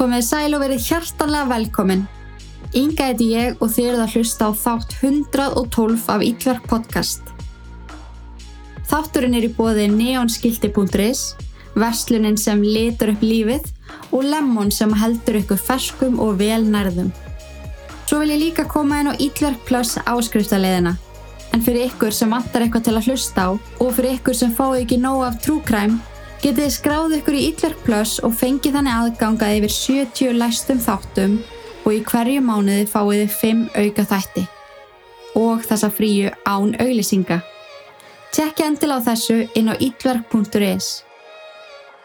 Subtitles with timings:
[0.00, 2.06] komið sæl og verið hjartanlega velkomin.
[2.78, 7.32] Inga heiti ég og þið eruð að hlusta á þátt 112 af Ítverk podcast.
[8.88, 11.20] Þátturinn er í bóði neonskildi.is,
[11.76, 13.68] verslunin sem litur upp lífið
[14.16, 17.12] og lemon sem heldur ykkur ferskum og vel nærðum.
[18.08, 20.96] Svo vil ég líka koma inn á Ítverk plus áskriftarleðina.
[21.52, 24.86] En fyrir ykkur sem vantar eitthvað til að hlusta á og fyrir ykkur sem fáið
[24.86, 26.00] ekki nóg af crime
[26.40, 31.36] getið þið skráð ykkur í Ítverk Plus og fengið þannig aðgangað yfir 70 læstum þáttum
[31.84, 34.46] og í hverju mánuði fáið þið 5 auka þætti
[35.40, 37.38] og þessa fríu án auglýsinga.
[38.34, 40.90] Tjekki endil á þessu inn á ítverk.is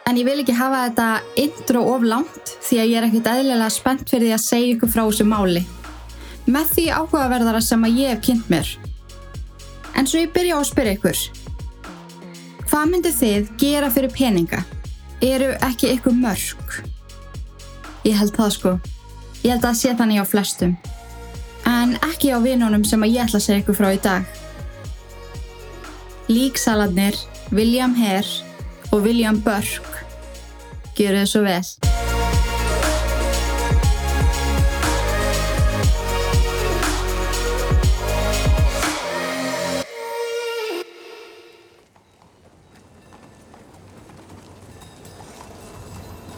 [0.06, 1.08] En ég vil ekki hafa þetta
[1.42, 4.92] intro of langt því að ég er ekkert eðlilega spennt fyrir því að segja ykkur
[4.94, 5.64] frá þessu máli.
[6.46, 8.70] Með því áhugaverðara sem að ég hef kynnt mér.
[9.98, 11.24] En svo ég byrja á að spyrja ykkur.
[12.76, 14.58] Hvað myndir þið gera fyrir peninga?
[15.24, 16.74] Eru ekki ykkur mörg?
[18.04, 18.74] Ég held það sko.
[19.46, 20.74] Ég held að sé þannig á flestum.
[21.72, 24.28] En ekki á vinunum sem ég ætla að segja ykkur frá í dag.
[26.28, 27.16] Líksaladnir,
[27.56, 28.44] William Hare
[28.92, 30.04] og William Burke.
[31.00, 32.05] Gjöru þið svo vel.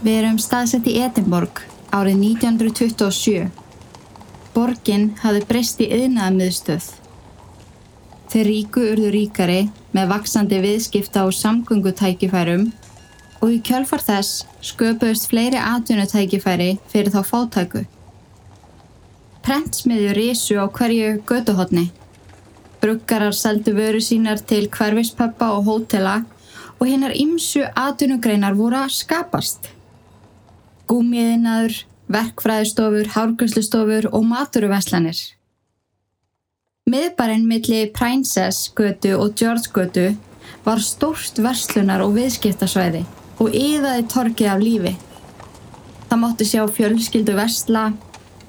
[0.07, 1.57] Við erum staðsett í Edinborg
[1.91, 3.49] árið 1927.
[4.53, 6.87] Borgin hafði breyst í yðnaðamiðstöð.
[8.31, 9.57] Þeir ríku urðu ríkari
[9.91, 12.65] með vaksandi viðskipta og samgöngutækifærum
[13.41, 17.83] og í kjölfar þess sköpuðust fleiri atvinnutækifæri fyrir þá fátæku.
[19.43, 21.89] Prentsmiðjur risu á hverju göduhotni.
[22.79, 26.21] Bruggarar seldu vöru sínar til hverfispeppa og hótela
[26.79, 29.73] og hinnar ymsu atvinnugreinar voru að skapast
[30.87, 31.81] gúmiðinaður,
[32.11, 35.19] verkfræðistofur, hárgjömslustofur og maturuveslanir.
[36.87, 40.07] Miðbarinn milli Princess götu og George götu
[40.63, 43.03] var stórt verslunar og viðskiptasvæði
[43.43, 44.93] og yðaði torkið af lífi.
[46.07, 47.89] Það mótti sjá fjölskyldu versla,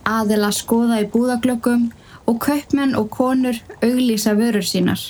[0.06, 1.88] aðila skoða í búðaglöggum
[2.30, 5.00] og kaupmenn og konur auglýsa vörur sínar.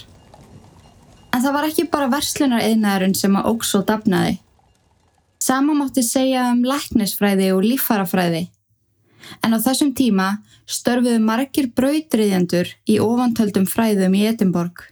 [1.35, 4.39] En það var ekki bara verslunar eðnaðurinn sem að óks og dafnaði.
[5.39, 8.49] Sama mátti segja um læknisfræði og líffarafræði.
[9.45, 10.29] En á þessum tíma
[10.67, 14.83] störfuðu margir brautriðjendur í ofantöldum fræðum í Edinborg.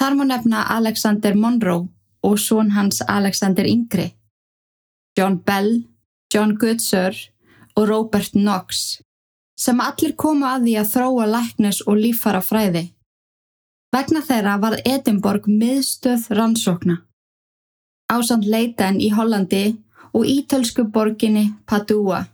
[0.00, 1.88] Þar má nefna Alexander Monroe
[2.24, 4.08] og són hans Alexander Yngri,
[5.18, 5.84] John Bell,
[6.32, 7.14] John Goodsir
[7.76, 9.00] og Robert Knox,
[9.60, 12.86] sem allir komu að því að þróa læknis og líffarafræði.
[13.94, 17.02] Vegna þeirra var Edinborg miðstöð rannsókna
[18.10, 19.64] ásand Leiden í Hollandi
[20.14, 22.24] og ítölsku borginni Padua.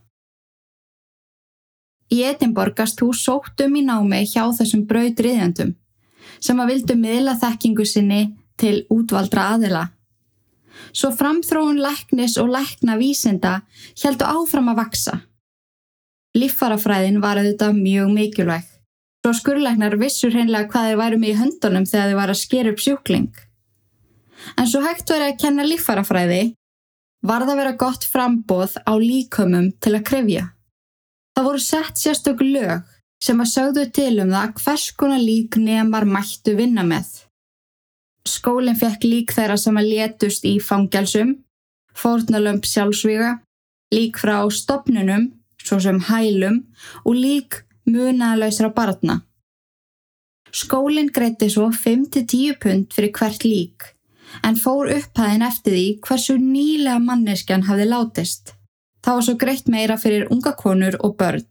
[2.10, 5.76] Í Edinborg gast þú sóttum í námi hjá þessum brautriðjandum
[6.42, 8.20] sem að vildu miðla þekkingu sinni
[8.60, 9.84] til útvaldra aðila.
[10.92, 13.60] Svo framþróun læknis og lækna vísinda
[14.02, 15.20] heldu áfram að vaksa.
[16.36, 18.66] Líffarafræðin var auðvitað mjög mikilvæg.
[19.20, 22.70] Svo skurleiknar vissur hreinlega hvað þeir væru með í höndunum þegar þeir var að sker
[22.70, 23.32] upp sjúkling.
[24.56, 26.42] En svo hægt verið að kenna líffarafræði
[27.26, 30.44] var það vera gott frambóð á líkömmum til að krefja.
[31.36, 32.88] Það voru sett sérstök lög
[33.20, 37.10] sem að sögðu til um það hvers konar lík nefnar mættu vinna með.
[38.28, 41.34] Skólinn fekk lík þeirra sem að létust í fangjálsum,
[41.96, 43.38] fórnalömp sjálfsvíga,
[43.94, 45.30] lík frá stopnunum,
[45.60, 46.62] svo sem hælum
[47.04, 49.20] og lík munaðlausra barna.
[50.50, 53.90] Skólinn greitti svo 5-10 pund fyrir hvert lík
[54.46, 58.54] en fór upphæðin eftir því hversu nýlega manneskjan hafði látist.
[59.04, 61.46] Það var svo greitt meira fyrir unga konur og börn.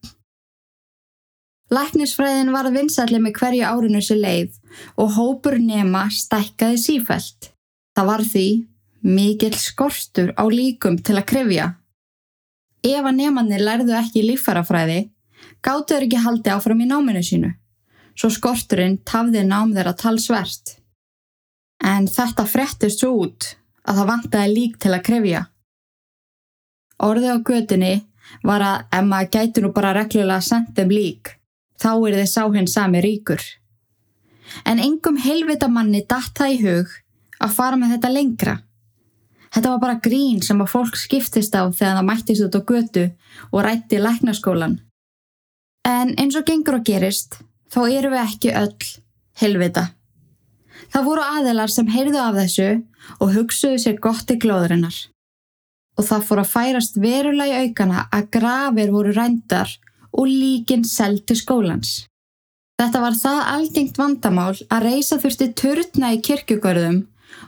[1.69, 4.55] Læknisfræðin var vinsalli með hverju árinu sér leið
[4.97, 7.51] og hópur nema stækkaði sífælt.
[7.93, 8.47] Það var því
[9.05, 11.67] mikill skortur á líkum til að krefja.
[12.83, 14.99] Ef að nefnarnir lærðu ekki líffarafræði,
[15.61, 17.51] gáttu þeir ekki haldi áfram í náminu sínu,
[18.15, 20.78] svo skorturinn tafði nám þeirra talsvert.
[21.83, 23.53] En þetta frettist svo út
[23.87, 25.41] að það vantaði lík til að krefja.
[26.99, 27.93] Orðið á gödunni
[28.43, 31.35] var að ef maður gæti nú bara reglulega sendum lík,
[31.79, 33.43] þá er þið sá hinn sami ríkur.
[34.65, 36.97] En engum helvita manni datt það í hug
[37.39, 38.55] að fara með þetta lengra.
[39.49, 43.05] Þetta var bara grín sem að fólk skiptist á þegar það mættist út á götu
[43.49, 44.77] og rætti læknaskólan.
[45.87, 47.39] En eins og gengur og gerist,
[47.71, 48.89] þá eru við ekki öll
[49.41, 49.87] helvita.
[50.89, 52.69] Það voru aðelar sem heyrðu af þessu
[53.19, 54.97] og hugsuðu sér gott í glóðurinnar.
[55.99, 59.73] og það fór að færast verulega í aukana að grafir voru rændar
[60.15, 62.05] og líkin seld til skólans.
[62.79, 67.01] Þetta var það algengt vandamál að reysa þurfti turtna í kirkugörðum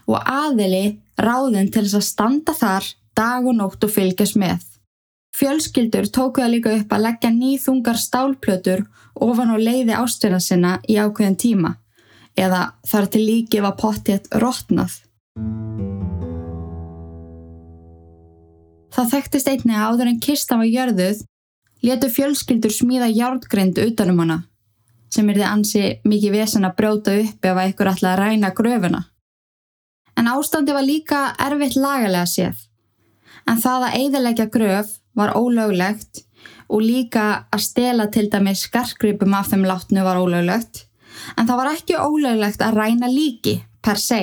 [0.04, 4.60] og aðili ráðin til þess að standa þar dag og nótt og fylgjast með.
[5.32, 8.84] Fjölskyldur tóku það líka upp að leggja nýþungar stálplötur
[9.16, 11.78] ofan á leiði ástverða sinna í ákveðin tíma
[12.38, 15.00] eða þar til líki var pottitt rótnað.
[18.92, 21.22] Það þekktist einni að áður en kistan var jörðuð
[21.82, 24.42] letu fjölskyldur smíða járngrind utanum hana
[25.12, 29.00] sem er þið ansi mikið vesen að brjóta upp ef eitthvað ætla að ræna gröfuna.
[30.16, 32.56] En ástandi var líka erfitt lagalega séð.
[33.48, 36.22] En það að eiðilegja gröf var ólöglegt
[36.72, 40.86] og líka að stela til dæmi skarkripum af þeim látnu var ólöglegt.
[41.36, 44.22] En það var ekki ólöglegt að ræna líki per se.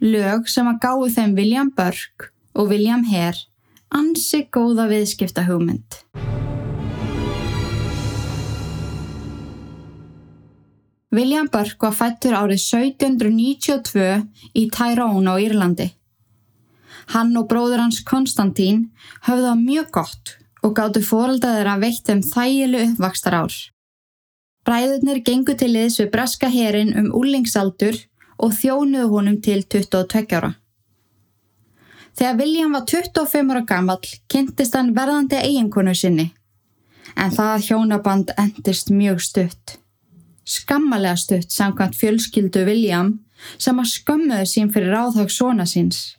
[0.00, 3.46] Lög sem að gáðu þeim William Burke og William Hare
[3.90, 6.00] ansi góða viðskipta hugmynd.
[11.10, 14.04] William Burke var fættur árið 1792
[14.54, 15.88] í Tyrone á Írlandi.
[17.10, 18.84] Hann og bróður hans Konstantín
[19.26, 23.56] höfðu það mjög gott og gáttu fóröldaður að veitt þeim þægilu uppvakstar ár.
[24.66, 27.96] Bræðurnir gengu til liðs við braska herin um úlingsaldur
[28.38, 30.54] og þjónuðu honum til 22 ára.
[32.18, 36.30] Þegar William var 25 ára gammal kynntist hann verðandi eiginkonu sinni
[37.16, 39.80] en það hjónaband endist mjög stutt
[40.50, 43.12] skammalega stutt samkvæmt fjölskyldu William
[43.58, 46.16] sem að skömmuðu sín fyrir ráðhag svona síns.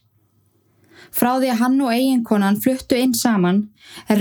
[1.12, 3.66] Frá því að hann og eiginkonan fluttu inn saman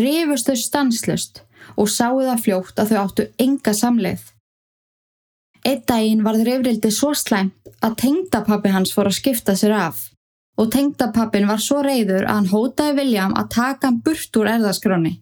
[0.01, 1.45] rifustu stanslust
[1.81, 4.23] og sáu það fljótt að þau áttu enga samleið.
[5.65, 10.07] Eitt daginn var rifrildi svo slæmt að tengdapappi hans fór að skipta sér af
[10.61, 15.13] og tengdapappin var svo reyður að hann hótaði William að taka hann burt úr erðaskráni.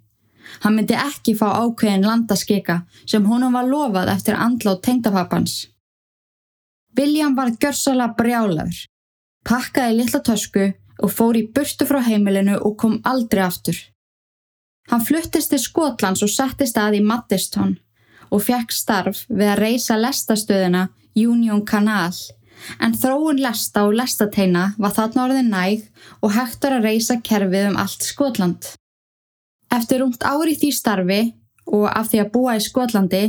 [0.64, 5.68] Hann myndi ekki fá ákveðin landaskika sem honum var lofað eftir andlátt tengdapappans.
[6.98, 8.80] William var gjörsalega brjálaður,
[9.46, 13.78] pakkaði litla tösku og fór í burtu frá heimilinu og kom aldrei aftur.
[14.88, 17.76] Hann fluttist til Skotlands og settist að í Maddistón
[18.32, 22.14] og fekk starf við að reysa lestastöðina Union Canal
[22.82, 25.84] en þróun lesta og lestateina var þarna orðin næg
[26.24, 28.72] og hægtur að reysa kerfið um allt Skotland.
[29.72, 31.20] Eftir rúmt ári því starfi
[31.68, 33.24] og af því að búa í Skotlandi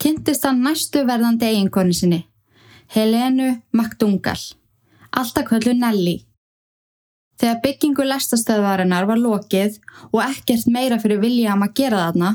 [0.00, 2.20] kynntist hann næstu verðandi eiginkonni sinni,
[2.94, 4.44] Helenu McDougall,
[5.12, 6.22] alltaf kvöldu Nelly.
[7.40, 9.80] Þegar byggingu lestastöðvarinnar var lokið
[10.12, 12.30] og ekkert meira fyrir William að gera þarna,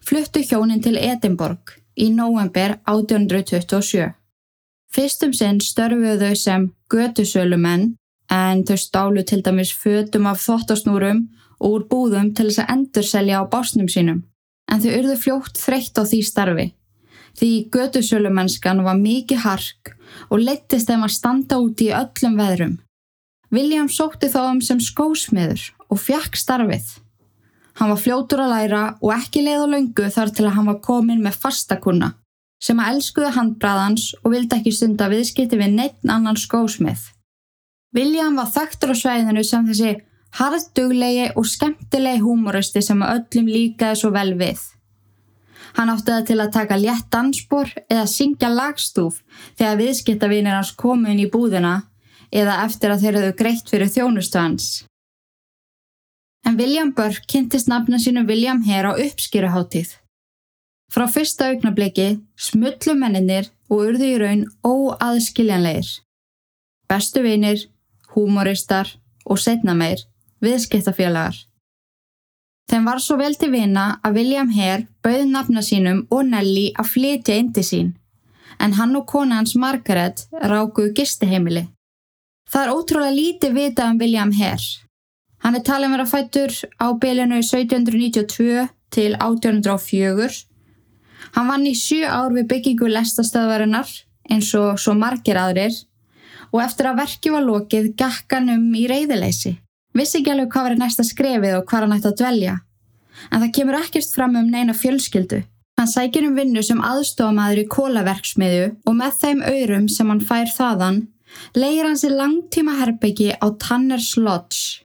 [0.00, 4.08] fluttu hjónin til Edinborg í november 1827.
[4.88, 7.90] Fyrstum sinn störfuðu þau sem götusölumenn
[8.32, 11.26] en þau stálu til dæmis fötum af þóttasnúrum
[11.58, 14.24] og úr búðum til þess að endurselja á básnum sínum,
[14.70, 16.66] en þau urðu fljótt þreytt á því starfi.
[17.38, 19.92] Því gödusölumennskan var mikið hark
[20.32, 22.78] og leittist þeim að standa út í öllum veðrum.
[23.54, 26.88] William sótti þá um sem skósmiður og fjakk starfið.
[27.78, 30.80] Hann var fljótur að læra og ekki leið á laungu þar til að hann var
[30.84, 32.14] komin með fastakunna
[32.58, 37.04] sem að elskuða handbræðans og vildi ekki stunda viðskipti við neitt annan skósmið.
[37.94, 39.92] William var þakktur á svæðinu sem þessi
[40.36, 44.58] harðduglegi og skemmtilegi húmoristi sem öllum líkaði svo vel við.
[45.78, 49.22] Hann átti það til að taka létt dansbor eða syngja lagstúf
[49.54, 51.76] þegar viðskiptavinir hans komu inn í búðina
[52.32, 54.68] eða eftir að þeir hefðu greitt fyrir þjónustu hans.
[56.46, 59.96] En William Burke kynntist nafna sínum William Hare á uppskýruháttíð.
[60.88, 65.88] Frá fyrsta augnabliki smullu menninir og urðu í raun óaðskiljanleir.
[66.88, 67.66] Bestu vinir,
[68.14, 68.94] húmoristar
[69.28, 70.06] og setna meir
[70.40, 71.36] viðskiptafélagar.
[72.68, 76.92] Þeim var svo vel til vina að William Hare bauði nafna sínum og Nelly að
[76.94, 77.94] flytja indi sín,
[78.60, 81.64] en hann og kona hans Margaret rákuðu gisteheimili.
[82.48, 84.68] Það er ótrúlega lítið vita um William Hare.
[85.44, 90.28] Hann er talið að vera fættur á bylinu 1792 til 1804.
[91.36, 93.90] Hann vann í sjö ár við byggingu lestastöðvarinnar
[94.32, 95.76] eins og svo margir aðrir
[96.48, 99.58] og eftir að verki var lokið gakkan um í reyðileysi.
[99.96, 102.56] Vissi ekki alveg hvað var næsta skrefið og hvað hann ætti að dvelja.
[103.28, 105.42] En það kemur ekkert fram um neina fjölskyldu.
[105.78, 110.50] Hann sækir um vinnu sem aðstofamæður í kólaverksmiðju og með þeim öyrum sem hann fær
[110.50, 111.04] þaðan
[111.56, 114.84] leir hann sér langtíma herbyggi á Tanners Lodge,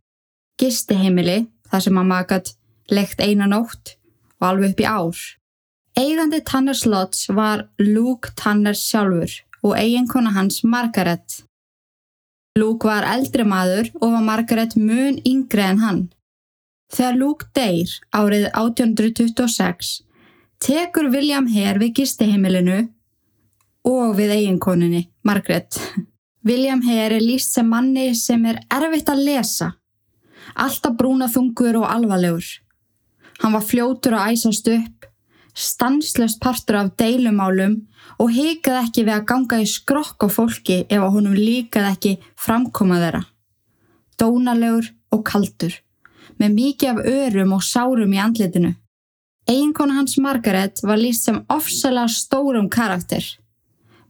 [0.60, 2.54] gistiheimili þar sem hann makat
[2.92, 3.96] lekt einanótt
[4.40, 5.24] og alveg upp í ár.
[5.98, 9.34] Eigandi Tanners Lodge var Luke Tanners sjálfur
[9.64, 11.44] og eiginkona hans Margaret.
[12.58, 16.02] Luke var eldri maður og var Margaret mun yngre en hann.
[16.94, 19.94] Þegar Luke deyr árið 1826
[20.64, 22.84] tekur William Hare við gistiheimilinu
[23.90, 25.80] og við eiginkoninni, Margaret.
[26.44, 29.70] William Hare er líst sem manni sem er erfitt að lesa.
[30.60, 32.46] Alltaf brúna þungur og alvarlegur.
[33.40, 35.08] Hann var fljótur að æsast upp,
[35.56, 37.78] stanslöst partur af deilumálum
[38.20, 42.14] og hikaði ekki við að ganga í skrokk á fólki ef að honum líkaði ekki
[42.40, 43.24] framkoma þeirra.
[44.20, 45.74] Dónalegur og kaldur,
[46.38, 48.76] með mikið af örum og sárum í andlitinu.
[49.48, 53.24] Eiginkona hans Margaret var líst sem ofsalega stórum karakter.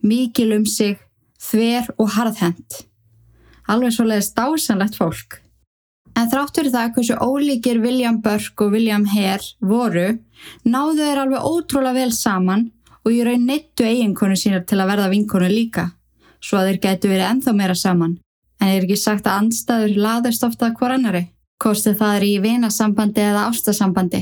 [0.02, 0.98] Mikil um sig,
[1.44, 2.84] þver og harðhend.
[3.72, 5.40] Alveg svoleiðist dásanlegt fólk.
[6.14, 10.20] En þráttur það hversu ólíkir William Burke og William Hare voru,
[10.64, 12.68] náðu þeir alveg ótrúlega vel saman
[13.04, 15.88] og ég raun neittu eiginkonu sínar til að verða vinkonu líka,
[16.40, 18.20] svo að þeir getu verið enþá meira saman.
[18.62, 21.26] En ég er ekki sagt að andstaður laðast ofta hver annari,
[21.60, 24.22] kostið það er í vinasambandi eða ástasambandi.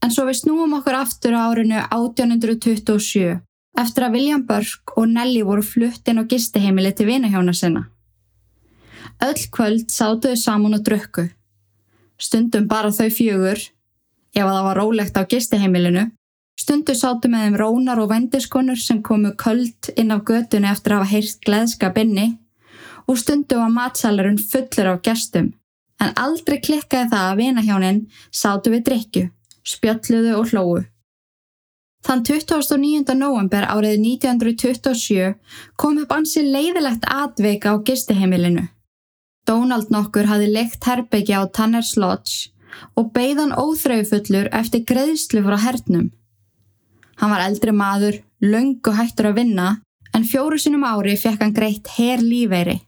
[0.00, 3.36] En svo við snúum okkur aftur á árinu 1827,
[3.78, 7.88] eftir að William Burke og Nelly voru flutt inn á gisteheimili til vinahjóna sinna.
[9.20, 11.28] Öll kvöld sátuðu saman og drukku.
[12.18, 13.60] Stundum bara þau fjögur,
[14.34, 16.10] ef að það var rólegt á gisteheimilinu,
[16.60, 21.00] Stundu sátu með þeim rónar og vendiskonur sem komu köld inn á götunni eftir að
[21.00, 22.26] hafa heyrt gleðskap inni
[23.08, 25.48] og stundu var matsalurinn fullur af gestum.
[26.00, 28.00] En aldrei klikkaði það að vinahjónin
[28.42, 29.24] sátu við drikju,
[29.72, 30.82] spjalluðu og hlóu.
[32.06, 33.14] Þann 29.
[33.18, 35.34] november árið 1927
[35.76, 38.68] kom upp ansi leiðilegt atveika á gistiheimilinu.
[39.46, 42.50] Donald nokkur hafi leikt herbyggja á Tanners Lodge
[42.96, 46.10] og beigðan óþraufullur eftir greiðslu frá hernum.
[47.20, 49.68] Hann var eldri maður, laungu hættur að vinna,
[50.16, 52.78] en fjóru sinum ári fekk hann greitt her lífeyri.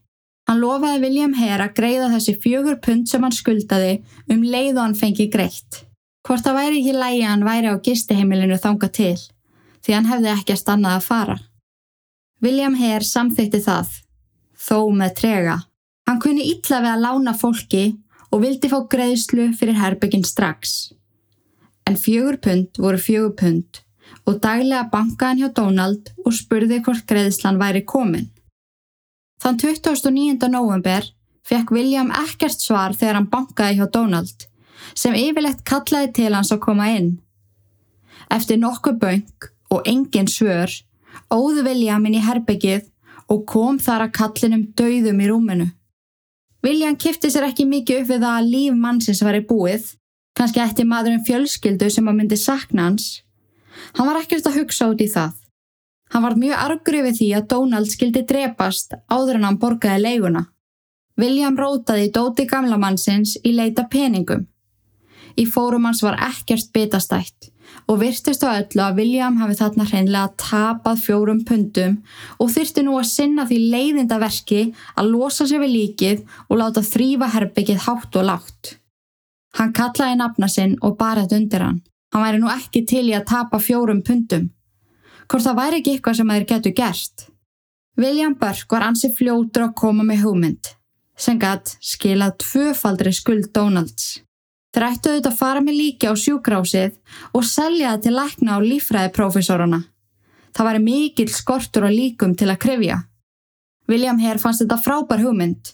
[0.48, 3.98] Hann lofaði William Hare að greiða þessi fjögur pund sem hann skuldaði
[4.32, 5.84] um leið og hann fengi greitt.
[6.22, 9.18] Hvort það væri ekki lægi að hann væri á gistiheimilinu þanga til,
[9.82, 11.36] því hann hefði ekki að stannað að fara.
[12.42, 13.90] William Hare samþýtti það,
[14.58, 15.56] þó með trega.
[16.06, 17.84] Hann kunni illa við að lána fólki
[18.32, 20.92] og vildi fá greiðslu fyrir herbygginn strax.
[21.86, 23.82] En fjögur pund voru fjögur pund
[24.28, 28.28] og daglega bankaðan hjá Donald og spurði hvort greiðslan væri komin.
[29.42, 30.50] Þann 29.
[30.52, 31.06] november
[31.46, 34.46] fekk William ekkert svar þegar hann bankaði hjá Donald,
[34.94, 37.16] sem yfirlegt kallaði til hans að koma inn.
[38.32, 40.70] Eftir nokkuð bönk og engin svör,
[41.32, 42.88] óðu William inn í herbyggið
[43.32, 45.68] og kom þar að kallinum dauðum í rúminu.
[46.62, 49.90] William kifti sér ekki mikið upp við það að líf mannsins væri búið,
[50.38, 53.22] kannski eftir maðurinn fjölskyldu sem að myndi sakna hans,
[53.96, 55.34] Hann var ekkert að hugsa út í það.
[56.12, 60.46] Hann var mjög argur yfir því að Donald skildi drepast áður en hann borgaði leiguna.
[61.20, 64.46] William rótaði dóti gamla mannsins í leita peningum.
[65.38, 67.52] Í fórum hans var ekkert bitastætt
[67.88, 71.98] og virtist á öllu að William hafi þarna hreinlega tapað fjórum pundum
[72.38, 74.62] og þyrti nú að sinna því leiðinda verki
[74.94, 78.74] að losa sig við líkið og láta þrýfa herbyggið hátt og látt.
[79.58, 81.82] Hann kallaði nafna sinn og barðið undir hann.
[82.12, 84.50] Hann væri nú ekki til í að tapa fjórum pundum.
[85.28, 87.26] Hvort það væri ekki eitthvað sem þeir getur gert.
[88.00, 90.70] William Burke var ansi fljótur að koma með hugmynd,
[91.16, 94.22] sem gætt skilað tvöfaldri skuld Donalds.
[94.72, 96.94] Þeir ættu auðvitað að fara með líki á sjúkrásið
[97.36, 99.80] og selja það til lækna á lífræðiprófessoruna.
[100.52, 103.02] Það væri mikill skortur og líkum til að krifja.
[103.88, 105.72] William Hare fannst þetta frábær hugmynd,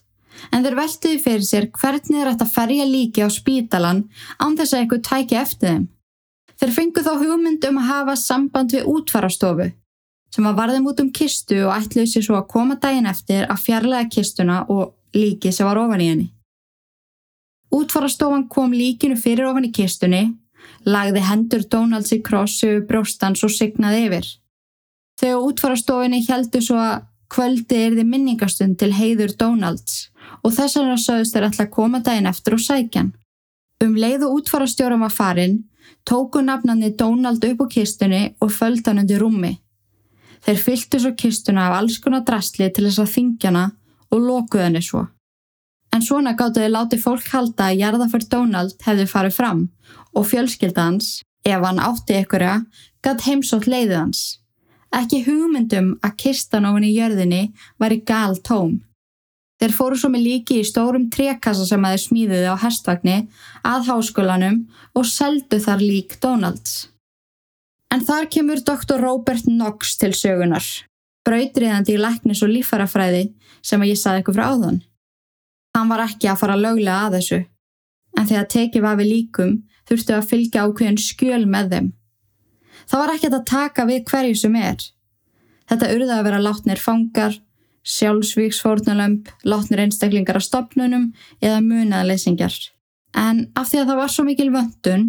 [0.51, 4.05] en þeir veltuði fyrir sér hvernig þeir ætti að ferja líki á spítalan
[4.43, 5.85] án þess að eitthvað tækja eftir þeim.
[6.59, 9.69] Þeir fengu þá hugmynd um að hafa samband við útvarastofu
[10.35, 13.63] sem var varðum út um kistu og ætluði sér svo að koma daginn eftir að
[13.63, 16.27] fjarlæga kistuna og líki sem var ofan í henni.
[17.75, 20.23] Útfarastofan kom líkinu fyrir ofan í kistunni,
[20.89, 24.29] lagði hendur Donalds í krossu, bróstans og signaði yfir.
[25.21, 30.09] Þegar útfarastofinni heldu svo að kvöldi er þið minningastund til heiður Donalds
[30.43, 33.11] og þess vegna sögðust þeir alltaf koma daginn eftir og sækjan.
[33.85, 35.59] Um leið og útfarastjórum var farin
[36.09, 39.59] tóku nafnandi Donald upp á kistunni og földi hann undir rúmi.
[40.45, 43.65] Þeir fylgtu svo kistuna af alls konar drastli til þess að þingjana
[44.15, 45.05] og lokuð henni svo.
[45.95, 49.63] En svona gáttu þið látið fólk halda að jarðaför Donald hefði farið fram
[50.17, 52.59] og fjölskyldans, ef hann átti ykkurja,
[53.05, 54.23] gatt heimsótt leiðið hans.
[54.95, 57.49] Ekki hugmyndum að kistan ofin í jörðinni
[57.81, 58.79] var í gal tóm.
[59.59, 63.17] Þeir fóru svo með líki í stórum trekassa sem aðeins smíðiði á hestvagni
[63.67, 64.61] að háskólanum
[64.95, 66.87] og seldu þar lík Donalds.
[67.91, 70.65] En þar kemur doktor Robert Knox til sögunar,
[71.27, 73.25] brautriðandi í læknis og lífarafræði
[73.65, 74.79] sem að ég saði ykkur frá áðan.
[75.79, 77.37] Hann var ekki að fara löglega að þessu,
[78.19, 79.51] en þegar tekið var við líkum
[79.87, 81.91] þurftu að fylgja ákveðin skjöl með þeim.
[82.89, 84.81] Það var ekkert að taka við hverju sem er.
[85.71, 87.37] Þetta urði að vera látnir fangar,
[87.89, 92.59] sjálfsvíksfórnulömp, látnir einstaklingar á stopnunum eða munaðleysingjar.
[93.15, 95.07] En af því að það var svo mikil vöndun,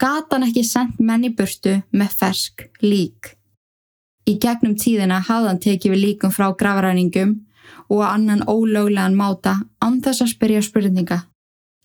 [0.00, 3.34] gata hann ekki sendt menn í burtu með fersk lík.
[4.24, 7.36] Í gegnum tíðina hafði hann tekið við líkum frá gravaræningum
[7.90, 11.18] og annan ólöglegan máta án þess að spyrja spurninga.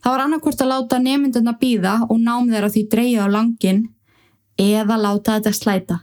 [0.03, 3.79] Það var annarkort að láta nemynduna býða og nám þeirra því dreyja á langin
[4.61, 5.97] eða láta þetta slæta.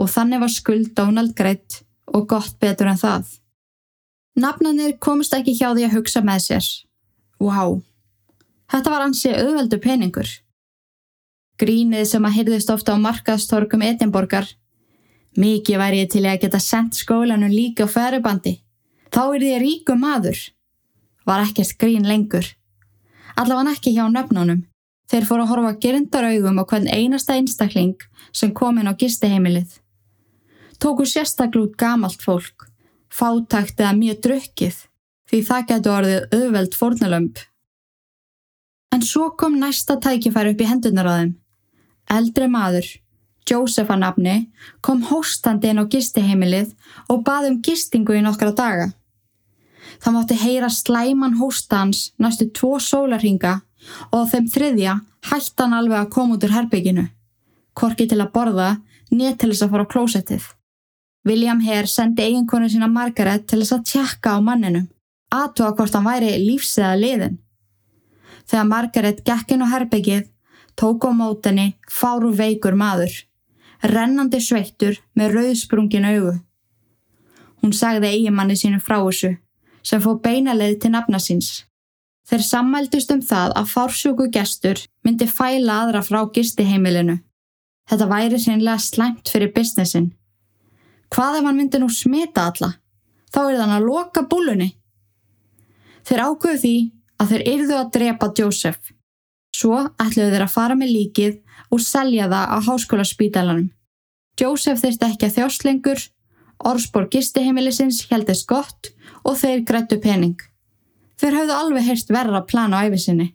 [0.00, 3.28] Og þannig var skuld Donald greitt og gott betur en það.
[4.40, 6.70] Nafnanir komist ekki hjá því að hugsa með sér.
[7.40, 7.80] Wow,
[8.72, 10.30] þetta var ansi auðveldu peningur.
[11.60, 14.48] Grínið sem að hyrðist ofta á markaðstorkum Edinborgar.
[15.38, 18.56] Mikið væri ég til að geta sendt skólanum líka á ferubandi.
[19.10, 20.40] Þá er því ríku maður.
[21.26, 22.46] Var ekkert grín lengur.
[23.38, 24.64] Allavega ekki hjá nöfnunum.
[25.10, 27.96] Þeir fóru að horfa gerindaraugum á hvern einasta einstakling
[28.30, 29.80] sem kom inn á gisteheimilið.
[30.78, 32.68] Tóku sérstaklega út gamalt fólk,
[33.10, 34.76] fátakt eða mjög drukkið,
[35.28, 37.42] því það getur orðið auðveld fórnalömp.
[38.94, 41.34] En svo kom næsta tækifæri upp í hendunar á þeim.
[42.10, 42.86] Eldri maður,
[43.50, 44.46] Jósefa nafni,
[44.80, 46.70] kom hóstandi inn á gisteheimilið
[47.10, 48.92] og baði um gistingu í nokkra daga.
[49.98, 53.60] Það mátti heyra slæman hóstans næstu tvo sólarhinga
[54.14, 57.08] og þeim þriðja hætti hann alveg að koma út úr herbygginu.
[57.74, 58.70] Korki til að borða,
[59.10, 60.48] nétt til þess að fara á klósettið.
[61.28, 64.86] William Hare sendi eiginkonu sína Margaret til þess að tjekka á manninu,
[65.32, 67.38] aðtóa hvort hann væri lífsæða liðin.
[68.48, 70.24] Þegar Margaret gekk inn á herbyggið,
[70.80, 73.12] tók á mótenni fáru veikur maður,
[73.84, 76.34] rennandi sveittur með rauðsprungin augu.
[77.60, 79.34] Hún sagði eigimanni sínu frá þessu,
[79.82, 81.64] sem fóð beinaleið til nafna síns.
[82.28, 87.16] Þeir sammældust um það að fársjúku gestur myndi fæla aðra frá gistiheimilinu.
[87.90, 90.12] Þetta væri sérnlega slæmt fyrir businessin.
[91.10, 92.76] Hvað ef hann myndi nú smita alla?
[93.34, 94.68] Þá er þann að loka búlunni.
[96.06, 96.76] Þeir ákveðu því
[97.20, 98.94] að þeir yrðu að drepa Joseph.
[99.50, 101.40] Svo ætluðu þeir að fara með líkið
[101.74, 103.68] og selja það á háskólaspítalanum.
[104.40, 106.06] Joseph þeirst ekki að þjóslengur,
[106.70, 108.92] orðspór gistiheimilisins heldist gott
[109.24, 110.38] og þeir grættu pening.
[111.20, 113.32] Þeir hafðu alveg heyrst verra plan á æfisinni.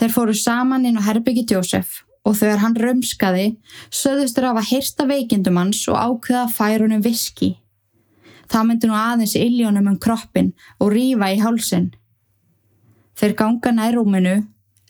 [0.00, 3.48] Þeir fóru saman inn á herbyggi Jósef og þegar hann römskaði
[3.92, 7.56] söðustur af að heyrsta veikindum hans og ákveða færunum viski.
[8.48, 11.90] Það myndi nú aðeins illjónum um kroppin og rýfa í hálsin.
[13.18, 14.36] Þeir ganga nær rúminu,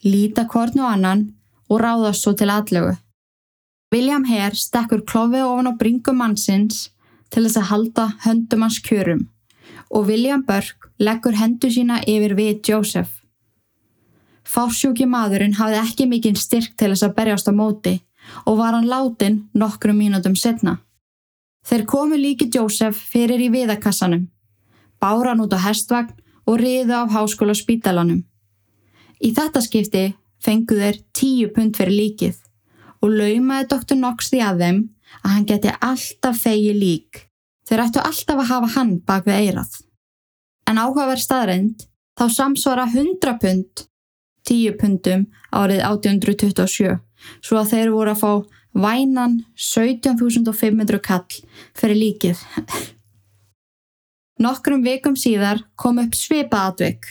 [0.07, 1.33] líta hvort nú annan
[1.68, 2.97] og ráðast svo til aðlögu.
[3.92, 6.88] William Hare stekkur klófið ofan á bringum mannsins
[7.33, 9.27] til þess að halda höndum hans kjörum
[9.92, 13.20] og William Burke leggur hendur sína yfir við Joseph.
[14.42, 17.98] Fársjúki maðurinn hafði ekki mikinn styrk til þess að berjast á móti
[18.46, 20.78] og var hann látin nokkrum mínutum setna.
[21.66, 24.26] Þeir komu líki Joseph fyrir í viðakassanum,
[24.98, 28.24] bára hann út á hestvagn og riðu á háskóla spítalanum.
[29.22, 30.07] Í þetta skipti
[30.42, 32.40] fengu þeir tíu pund fyrir líkið
[33.02, 33.98] og laumaði Dr.
[33.98, 34.81] Knox því að þeim
[35.22, 37.22] að hann geti alltaf þegi lík.
[37.68, 39.79] Þeir ættu alltaf að hafa hann bak við eirað
[40.70, 41.87] en áhugaverð staðreind
[42.18, 43.85] þá samsvara 100 pund
[44.48, 46.98] 10 pundum árið 1827
[47.44, 48.33] svo að þeir voru að fá
[48.72, 51.40] vænan 17.500 kall
[51.77, 52.38] fyrir líkið.
[54.42, 57.05] Nokkrum vikum síðar kom upp svipa atvik.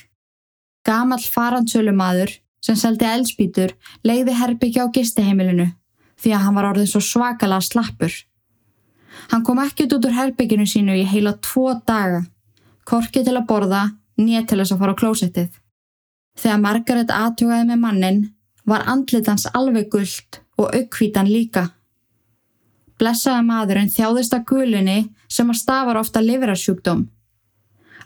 [0.84, 2.34] Gamal farandsölumadur
[2.66, 5.70] sem seldi eldspítur leiði herbyggja á gisteheimilinu
[6.22, 8.12] því að hann var orðið svo svakala slappur.
[9.30, 12.26] Hann kom ekkert út úr herbygginu sínu í heila tvo daga
[12.92, 13.82] korki til að borða,
[14.20, 15.52] nýja til þess að fara á klósettið.
[16.42, 18.20] Þegar Margaret aðtjókaði með mannin
[18.68, 21.70] var andlitans alveg gullt og aukvítan líka.
[23.00, 25.00] Blessaða maðurinn þjáðist að gulunni
[25.32, 27.08] sem að stafar ofta livrarsjúkdóm.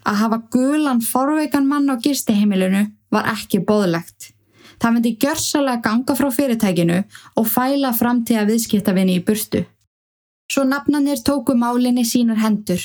[0.06, 4.32] Að hafa gulan forveikan mann á gistiheimilinu var ekki bóðlegt.
[4.80, 6.98] Það myndi gjörsalega ganga frá fyrirtækinu
[7.40, 9.64] og fæla framtíða viðskiptavinni í burtu.
[10.56, 12.80] Svo nafnanir tóku málinni sínar hendur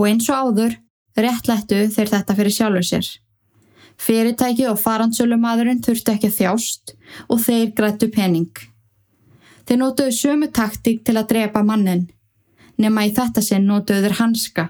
[0.00, 0.76] og eins og áður
[1.20, 3.08] Réttlættu þeir þetta fyrir sjálfur sér.
[4.00, 6.92] Fyrirtæki og farandsölumadurinn þurftu ekki að þjást
[7.28, 8.52] og þeir grættu pening.
[9.68, 12.06] Þeir nótuðu sömu taktík til að drepa mannin,
[12.80, 14.64] nema í þetta sinn nótuðu þeir hanska,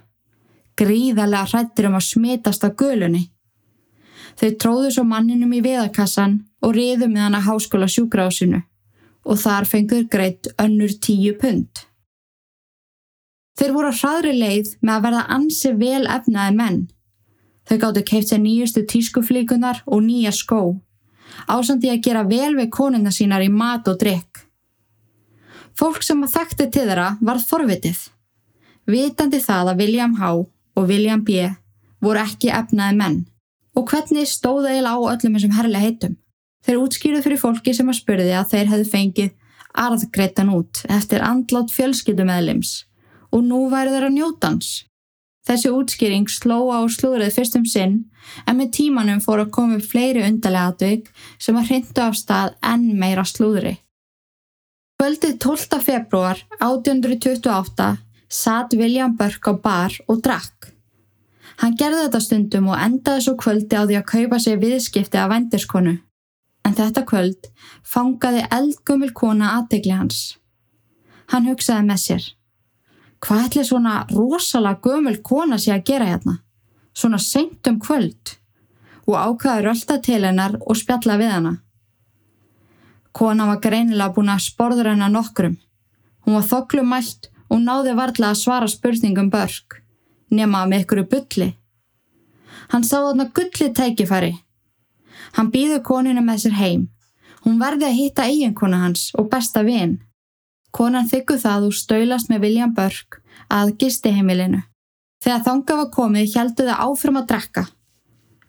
[0.75, 3.29] gríðarlega hrættir um að smitast á gölunni.
[4.41, 8.65] Þeir tróðu svo manninum í viðakassan og riðu með hann að háskóla sjúkrásinu
[9.23, 11.87] og þar fengur greitt önnur tíu pund.
[13.61, 16.79] Þeir voru á hraðri leið með að verða ansi vel efnaði menn.
[17.69, 20.79] Þau gáttu keift sér nýjustu tískuflíkunar og nýja skó,
[21.45, 24.47] ásandi að gera vel við konuna sínar í mat og drikk.
[25.77, 28.01] Fólk sem að þekkti til þeirra varð forvitið.
[28.89, 30.33] Vitandi það að William H.
[30.81, 31.45] og William B.
[32.01, 33.23] voru ekki efnaði menn
[33.77, 36.17] og hvernig stóða eila á öllum þessum herrlega heitum.
[36.65, 39.35] Þeir útskýruð fyrir fólki sem að spurði að þeir hefðu fengið
[39.85, 42.90] arðgreitan út eftir andlátt fjölskyldumæðlims
[43.31, 44.71] og nú væri þeirra njótans.
[45.47, 47.95] Þessi útskýring sló á slúrið fyrstum sinn
[48.47, 51.09] en með tímanum fór að koma upp fleiri undarlega atvig
[51.41, 53.79] sem að hrindu af stað enn meira slúðri.
[55.01, 55.81] Kvöldið 12.
[55.81, 57.89] februar 1828
[58.31, 60.75] satt William Burke á bar og drakk.
[61.61, 65.33] Hann gerði þetta stundum og endaði svo kvöldi á því að kaupa sér viðskipti af
[65.33, 65.97] vendirskonu.
[66.69, 67.49] En þetta kvöld
[67.81, 70.21] fangaði eldgumil kona aðtegli hans.
[71.33, 72.29] Hann hugsaði með sér
[73.21, 76.39] hvað ætli svona rosalega gömul kona sé að gera hérna?
[76.95, 78.37] Svona seint um kvöld
[79.07, 81.53] og ákvaði rölda til hennar og spjalla við hana.
[83.13, 85.57] Kona var greinilega búin að sporður hennar nokkrum.
[86.25, 89.81] Hún var þoklumælt og náði varðla að svara spurningum börk,
[90.31, 91.49] nema með ykkur bulli.
[92.71, 94.35] Hann sá þarna gulli tækifæri.
[95.35, 96.87] Hann býður koninu með sér heim.
[97.45, 99.99] Hún verði að hitta eiginkona hans og besta vinn.
[100.71, 104.63] Konan þykku það og stöylast með William Burke að gisti heimilinu.
[105.21, 107.65] Þegar þanga var komið heldu það áfram að drekka.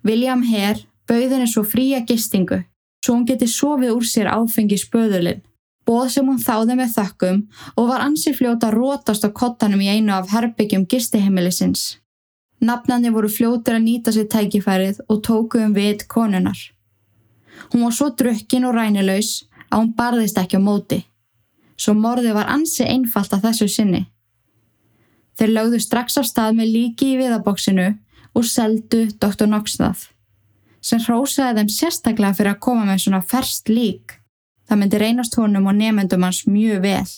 [0.07, 2.61] William Hare bauð henni svo fría gistingu
[3.01, 5.41] svo hún geti sofið úr sér áfengi spöðulinn.
[5.85, 7.39] Bóð sem hún þáði með þökkum
[7.73, 11.97] og var ansið fljóta rótast á kottanum í einu af herbyggjum gistiheimilisins.
[12.61, 16.59] Nafnandi voru fljótur að nýta sér tækifærið og tókuðum við konunar.
[17.73, 21.01] Hún var svo drukkin og rænilaus að hún barðist ekki á móti
[21.81, 24.05] svo morði var ansi einfalt að þessu sinni.
[25.39, 27.87] Þeir lögðu strax af stað með líki í viðabóksinu
[28.37, 29.47] og seldu Dr.
[29.49, 30.05] Noxtað,
[30.83, 34.19] sem hrósaði þeim sérstaklega fyrir að koma með svona ferst lík.
[34.69, 37.09] Það myndi reynast honum og nefendum hans mjög vel.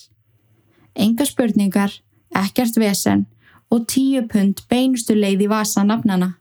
[0.95, 1.91] Enga spurningar,
[2.33, 3.27] ekkert vesen
[3.73, 6.35] og tíu pund beinustu leið í vasa nafnana.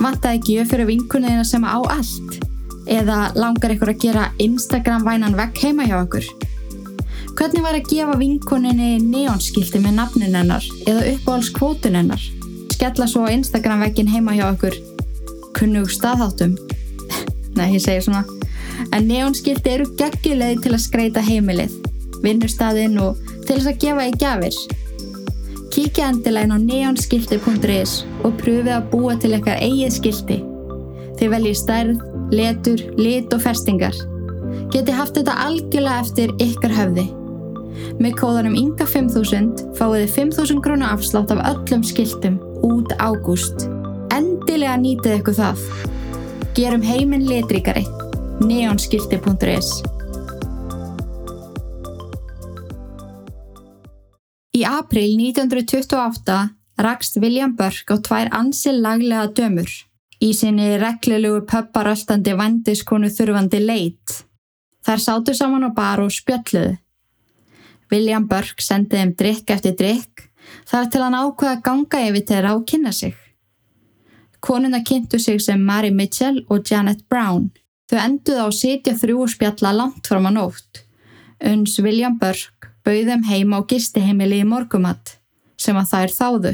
[0.00, 2.38] Vantaði gjöf fyrir vinkunniðina sem á allt?
[2.90, 6.26] Eða langar ykkur að gera Instagram vænan vekk heima hjá okkur?
[7.38, 12.24] Hvernig var að gefa vinkunninni neonskildi með nafnin hennar eða uppáhaldskvótun hennar?
[12.74, 14.76] Skella svo Instagram vekkin heima hjá okkur
[15.56, 16.56] kunnug staðháttum?
[17.58, 18.24] Nei, ég segir svona.
[18.96, 21.76] En neonskildi eru geggilegði til að skreita heimilið,
[22.24, 24.60] vinnustæðin og til þess að gefa í gafir.
[25.80, 30.34] Kíkja endilega inn á neonskildi.is og pröfið að búa til eitthvað eigið skildi.
[31.16, 32.02] Þið veljið stærð,
[32.36, 33.96] letur, lit og festingar.
[34.74, 37.06] Geti haft þetta algjörlega eftir ykkar höfði.
[37.96, 43.64] Með kóðanum ynga 5000 fáið þið 5000 krónu afslátt af öllum skildum út ágúst.
[44.12, 45.64] Endilega nýtið ykkur það.
[46.58, 47.86] Gerum heiminn litríkari.
[48.44, 49.72] neonskildi.is
[54.60, 56.34] Í april 1928
[56.84, 59.70] rakst William Burke á tvær ansil laglega dömur
[60.20, 64.18] í sinni reglilegu pöpparöldandi vandiskonu þurfandi leit.
[64.84, 66.74] Þær sátu saman á bar og spjölluðu.
[67.88, 70.26] William Burke sendið þeim drikk eftir drikk
[70.68, 73.16] þar til hann ákveða ganga yfir þeirra og kynna sig.
[74.44, 77.48] Konuna kynntu sig sem Mary Mitchell og Janet Brown.
[77.88, 80.84] Þau enduð á sitja þrjú spjalla langt fram á nótt.
[81.40, 85.16] Uns William Burke bauðum heima á gistiheimili í morgumatt
[85.60, 86.52] sem að þær þáðu.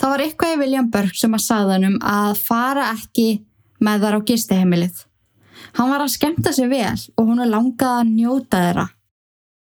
[0.00, 3.28] Það var eitthvað í William Burke sem að saðanum að fara ekki
[3.82, 4.96] með þar á gistiheimilið.
[5.76, 8.86] Hann var að skemta sig vel og hún er langað að njóta þeirra.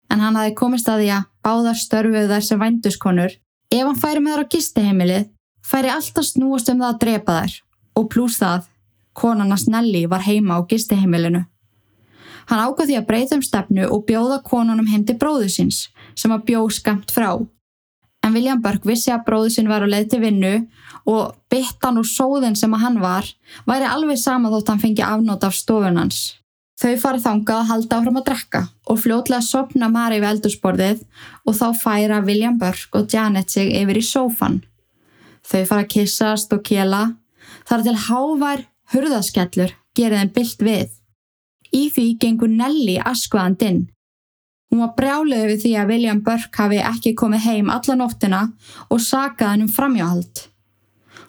[0.09, 3.35] En hann hafi komist að því að báðar störfuð þær sem vænduskonur.
[3.69, 5.27] Ef hann færi með þar á gistiheimilið,
[5.65, 7.57] færi alltaf snúast um það að drepa þær
[7.99, 8.69] og pluss það,
[9.19, 11.43] konarnas Nelly var heima á gistiheimilinu.
[12.49, 16.33] Hann ákvað því að breyta um stefnu og bjóða konunum heim til bróðu síns sem
[16.33, 17.31] að bjóð skamt frá.
[18.25, 20.55] En William Burke vissi að bróðu sín var á leið til vinnu
[21.09, 23.29] og byttan og sóðin sem að hann var
[23.69, 26.39] væri alveg sama þótt hann fengi afnót af stofunans.
[26.79, 31.01] Þau farið þangað að halda áfram að drekka og fljótlega sopna Mari við eldursporðið
[31.45, 34.61] og þá færa William Burke og Janet sig yfir í sófan.
[35.43, 37.03] Þau fara að kissast og kjela
[37.67, 40.98] þar til hávær hurðaskellur gerir þeim byllt við.
[41.75, 43.87] Í því gengur Nelly askvaðandinn.
[44.69, 48.41] Hún var brjálið við því að William Burke hafi ekki komið heim alla nóttina
[48.93, 50.43] og sakað hann um framjáhald.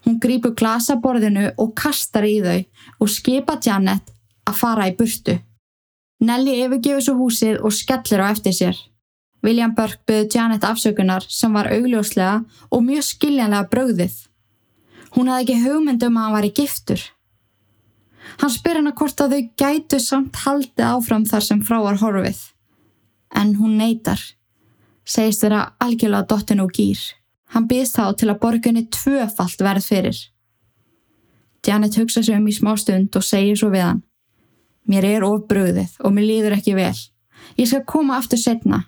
[0.05, 2.59] Hún grýpur glasaborðinu og kastar í þau
[2.99, 4.11] og skipa Janet
[4.47, 5.37] að fara í burtu.
[6.19, 8.79] Nelly yfirgefur svo húsið og skellir á eftir sér.
[9.43, 12.41] William Burke byggði Janet afsökunar sem var augljóslega
[12.75, 14.17] og mjög skiljanlega brögðið.
[15.15, 17.05] Hún hafði ekki hugmynd um að hann var í giftur.
[18.37, 22.41] Hann spyr hennar hvort að þau gætu samt haldið áfram þar sem frá var horfið.
[23.35, 24.21] En hún neytar.
[25.05, 26.99] Segist þeirra algjörlega dottin og gýr.
[27.53, 30.19] Hann býðst þá til að borgunni tvöfalt verð fyrir.
[31.65, 34.03] Janet hugsa sig um í smá stund og segir svo við hann.
[34.89, 36.95] Mér er ofbröðið og mér líður ekki vel.
[37.57, 38.83] Ég skal koma aftur setna.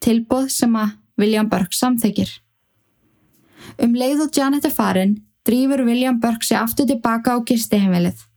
[0.00, 2.30] Tilbóð sem að William Burke samþekir.
[3.82, 8.29] Um leið og Janet er farin, drýfur William Burke sig aftur tilbaka á gistihemilið.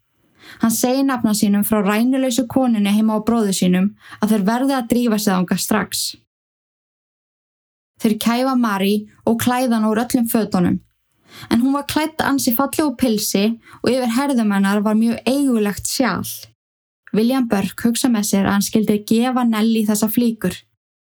[0.61, 4.89] Hann segir nafna sínum frá rænuleysu konunni heima á bróðu sínum að þeir verði að
[4.93, 6.03] drífa sig ánga strax.
[8.01, 10.81] Þeir kæfa Mari og klæðan úr öllum fötunum
[11.49, 13.45] en hún var klætt ansi falli og pilsi
[13.81, 16.27] og yfir herðumennar var mjög eigulegt sjál.
[17.13, 20.55] William Burke hugsa með sér að hann skildi gefa Nelly þessa flíkur.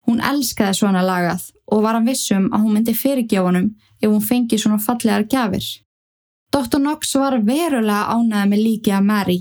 [0.07, 4.59] Hún elskaði svona lagað og var hann vissum að hún myndi fyrirgjóðunum ef hún fengi
[4.59, 5.65] svona fallegar gafir.
[6.55, 6.79] Dr.
[6.79, 9.38] Knox var verulega ánæðið með líki að Mary,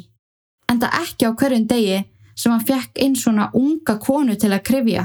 [0.65, 1.97] en það ekki á hverjum degi
[2.33, 5.03] sem hann fekk inn svona unga konu til að krifja.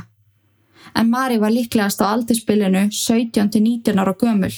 [0.97, 4.55] En Mary var líklegast á aldurspilinu 17-19 ára gömul.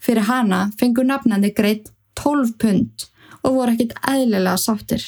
[0.00, 3.04] Fyrir hana fengur nafnandi greitt 12 pund
[3.42, 5.04] og voru ekkit eðlilega sáttir.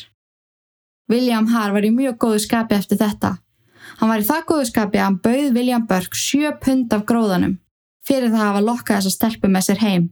[1.08, 3.38] William Haar var í mjög góðu skapi eftir þetta.
[3.96, 7.56] Hann var í það góðu skapi að hann bauð William Burke 7 pund af gróðanum
[8.04, 10.06] fyrir það að hafa lokkað þessa stelpu með sér heim.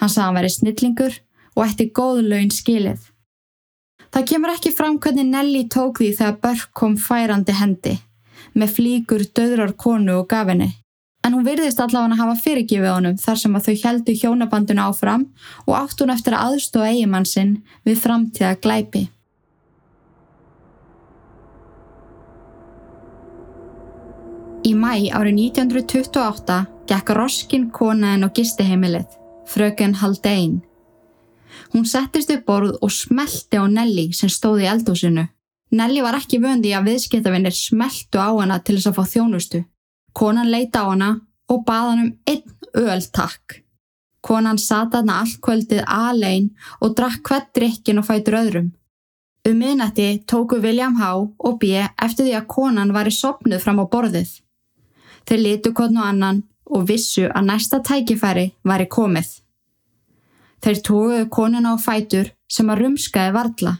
[0.00, 1.20] Hann sagði að hann væri snillingur
[1.56, 3.04] og ætti góð laun skilið.
[4.12, 7.94] Það kemur ekki fram hvernig Nelly tók því þegar Burke kom færandi hendi
[8.56, 10.70] með flíkur döðrar konu og gafinni
[11.26, 15.26] en hún virðist allavega að hafa fyrirgifið honum þar sem að þau heldu hjónabanduna áfram
[15.66, 17.52] og átt hún eftir að aðstóða eigimann sinn
[17.88, 19.02] við framtíða glæpi.
[24.66, 29.06] Í mæ árið 1928 gekk Roskin konaðin og gistiheimilið,
[29.46, 30.62] fröken Haldein.
[31.72, 35.26] Hún settist upp borð og smelti á Nelly sem stóði í eldhúsinu.
[35.76, 39.62] Nelly var ekki vöndi að viðskiptavinnir smeltu á hana til þess að fá þjónustu.
[40.16, 41.10] Konan leita á hana
[41.50, 43.62] og baða hann um einn öl takk.
[44.22, 48.72] Konan sata hana allt kvöldið alein og drakk hvert drikkin og fætur öðrum.
[49.46, 51.12] Um minnætti tóku William H.
[51.38, 51.64] og B.
[52.02, 54.40] eftir því að konan var í sopnuð fram á borðið.
[55.26, 59.28] Þeir litu kodn og annan og vissu að næsta tækifæri var í komið.
[60.62, 63.76] Þeir tókuðu konuna á fætur sem að rumskaði varla.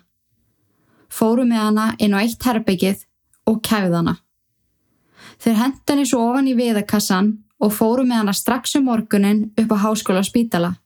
[1.10, 3.04] Fóru með hana inn á eitt herbyggið
[3.50, 4.16] og kæfð hana.
[5.42, 9.72] Þeir henda henni svo ofan í viðakassan og fóru með hana strax um morgunin upp
[9.72, 10.76] á háskóla spítala.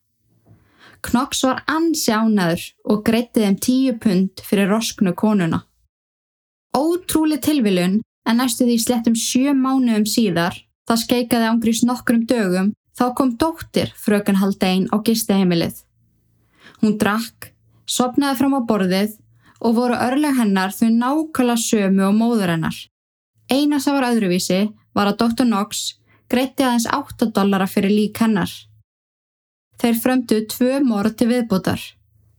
[1.03, 5.65] Knox var ansi ánaður og greitti þeim tíu pund fyrir rosknu konuna.
[6.77, 10.55] Ótrúli tilviljun en næstu því slettum sjö mánuðum síðar,
[10.91, 15.85] það skeikaði ángrís nokkrum dögum, þá kom dóttir fröken Haldein á gisteheimilið.
[16.83, 17.53] Hún drakk,
[17.87, 19.15] sopnaði fram á borðið
[19.61, 22.77] og voru örleg hennar þau nákvæmlega sömu og móður hennar.
[23.51, 24.61] Eina sem var öðruvísi
[24.97, 25.47] var að Dr.
[25.47, 25.85] Knox
[26.31, 28.51] greitti aðeins 8 dollara fyrir lík hennar.
[29.79, 31.81] Þeir frömdu tvö morð til viðbútar,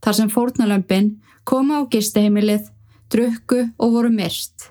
[0.04, 1.14] þar sem fórnalömpin
[1.48, 2.68] koma á gisteheimilið,
[3.08, 4.68] drukku og voru myrst.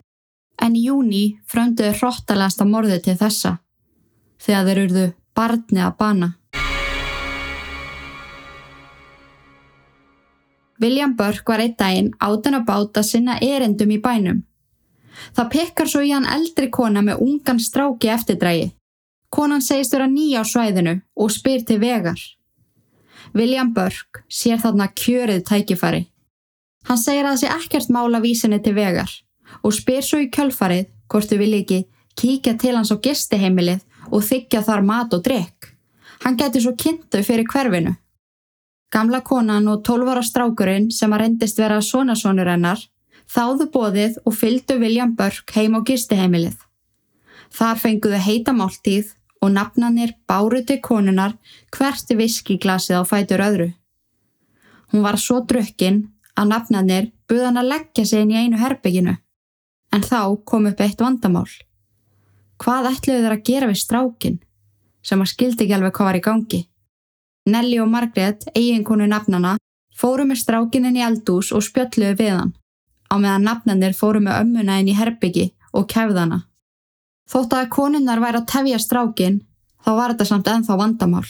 [0.62, 3.58] En í júni frömduðu hróttalegasta morði til þessa,
[4.42, 6.30] þegar þeir urðu barni að bana.
[10.82, 14.42] William Burke var einn daginn átan að báta sinna erendum í bænum.
[15.38, 18.72] Það pekkar svo í hann eldri kona með ungan stráki eftirdrægi.
[19.32, 22.18] Konan segist vera nýja á svæðinu og spyr til vegar.
[23.38, 26.08] William Burke sér þarna kjörið tækifari.
[26.90, 29.12] Hann segir að það sé ekkert mála vísinni til vegar
[29.62, 31.80] og spyr svo í kjölfarið hvort þau vilja ekki
[32.18, 35.72] kíkja til hans á gestiheimilið og þykja þar mat og drikk.
[36.24, 37.96] Hann getur svo kynntu fyrir hverfinu.
[38.92, 42.82] Gamla konan og tólvara strákurinn sem að rendist vera sonasónur hennar
[43.32, 46.58] þáðu bóðið og fylgdu William Burke heim á gistiheimilið.
[47.52, 51.38] Þar fenguðu heita máltíð og nafnanir báruti konunar
[51.76, 53.70] hverti viskiglasið á fætur öðru.
[54.92, 56.04] Hún var svo drukkin
[56.36, 59.16] að nafnanir buðan að leggja sig inn í einu herbygginu.
[59.92, 61.48] En þá kom upp eitt vandamál.
[62.62, 64.40] Hvað ætluðu þeir að gera við strákin
[65.02, 66.62] sem að skildi ekki alveg hvað var í gangi?
[67.50, 69.56] Nelly og Margret, eiginkonu nafnana,
[69.98, 72.54] fóru með strákinin í eldús og spjöldluðu við hann
[73.12, 76.46] á meðan nafnanir fóru með ömmuna inn í herbyggi og kefðana.
[77.32, 79.42] Þótt að konunnar væri að tefja strákin,
[79.84, 81.28] þá var þetta samt enþá vandamál.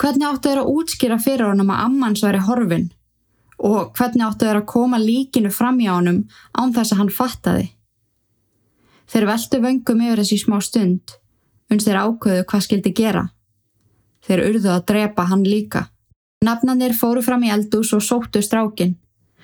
[0.00, 2.88] Hvernig áttu þeir að útskýra fyrir honum að ammans væri horfin?
[3.62, 6.24] Og hvernig áttu þeir að koma líkinu fram hjá honum
[6.58, 7.66] án þess að hann fattaði?
[9.12, 11.18] Þeir veldu vöngum yfir þessi smá stund,
[11.68, 13.26] uns þeir ákvöðu hvað skildi gera.
[14.24, 15.82] Þeir urðu að drepa hann líka.
[16.40, 18.96] Nafnanir fóru fram í eldús og sóttu strákin.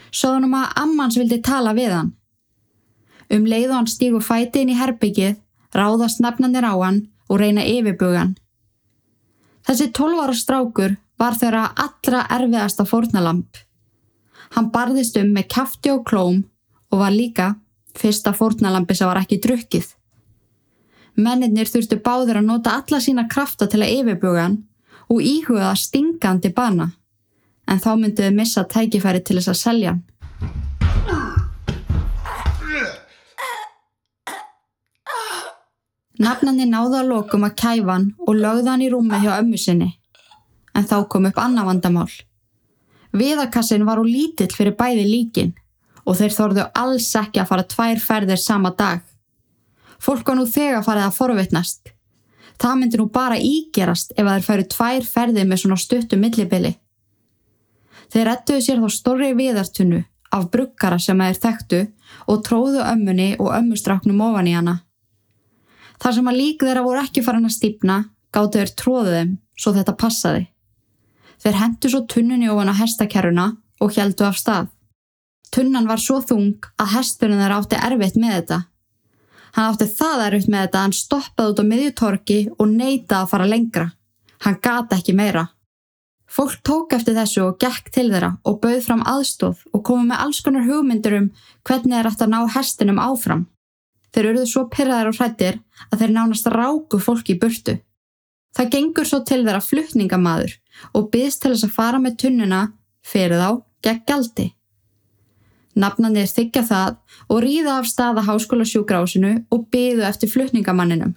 [0.08, 2.14] Sóðunum að ammans vildi tala við hann.
[3.28, 5.36] Um leið og hann stígu fæti inn í herbyggið,
[5.76, 8.38] ráðast nafnanir á hann og reyna yfirbugan.
[9.68, 13.60] Þessi tólvara strákur var þeirra allra erfiðasta fórnalamp.
[14.56, 16.46] Hann barðist um með kæfti og klóm
[16.88, 17.52] og var líka
[17.98, 19.88] fyrsta fórnalampi sem var ekki drukkið.
[21.18, 24.60] Mennir þurftu báður að nota alla sína krafta til að yfirbuga hann
[25.10, 26.92] og íhuga stingandi bana,
[27.66, 30.04] en þá mynduðu missa tækifæri til þess að selja hann.
[36.18, 39.92] Nafnandi náðu að lokum að kæfa hann og lögða hann í rúmi hjá ömmu sinni.
[40.74, 42.10] En þá kom upp annað vandamál.
[43.14, 45.54] Viðarkassin var úr lítill fyrir bæði líkin
[46.08, 49.02] og þeir þorðu alls ekki að fara tvær ferðir sama dag.
[50.00, 51.92] Fólk var nú þegar farið að forvitnast.
[52.58, 56.74] Það myndi nú bara ígerast ef þeir færu tvær ferðir með svona stuttu millibili.
[58.08, 60.02] Þeir rettuðu sér þá stórri viðartunnu
[60.34, 61.80] af bruggara sem þeir þekktu
[62.32, 64.78] og tróðu ömmunni og ömmustráknum ofan í hana.
[65.98, 67.98] Þar sem að lík þeirra voru ekki farin að stýpna,
[68.32, 70.44] gáttu þeir tróðu þeim svo þetta passaði.
[71.42, 73.48] Þeir hendu svo tunnunni ofan á hestakerruna
[73.82, 74.70] og heldu af stað.
[75.54, 78.58] Tunnan var svo þung að hesturinn þeirra átti erfitt með þetta.
[79.56, 83.30] Hann átti það erfitt með þetta að hann stoppaði út á miðjutorki og neytaði að
[83.32, 83.86] fara lengra.
[84.44, 85.48] Hann gata ekki meira.
[86.28, 90.24] Fólk tók eftir þessu og gekk til þeirra og bauð fram aðstóð og komið með
[90.24, 91.30] alls konar hugmyndur um
[91.64, 93.46] hvernig þeir ætti að ná hestinum áfram.
[94.12, 97.78] Þeir eruðu svo pyrraðar og hrættir að þeir nánast ráku fólki í burtu.
[98.56, 100.54] Það gengur svo til þeirra fluttningamadur
[100.92, 102.62] og byðst til þess að fara með tunnuna
[103.04, 103.50] fyrir þá
[103.88, 104.46] gegn gældi.
[105.78, 106.96] Nafnandi er þykja það
[107.30, 111.14] og ríða af staða háskóla sjúgrásinu og byðu eftir fluttningamanninum.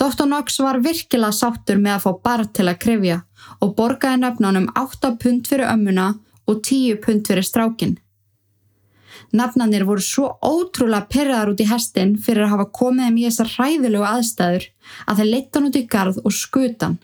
[0.00, 0.24] Dr.
[0.24, 3.18] Knox var virkilega sáttur með að fá barð til að krefja
[3.60, 6.06] og borgaði nöfnunum 8 pund fyrir ömmuna
[6.48, 7.98] og 10 pund fyrir strákinn.
[9.36, 13.52] Nafnanir voru svo ótrúlega perraðar út í hestin fyrir að hafa komið þeim í þessar
[13.54, 14.66] hræðilegu aðstæður
[15.06, 16.96] að þeir leittan út í garð og skutan.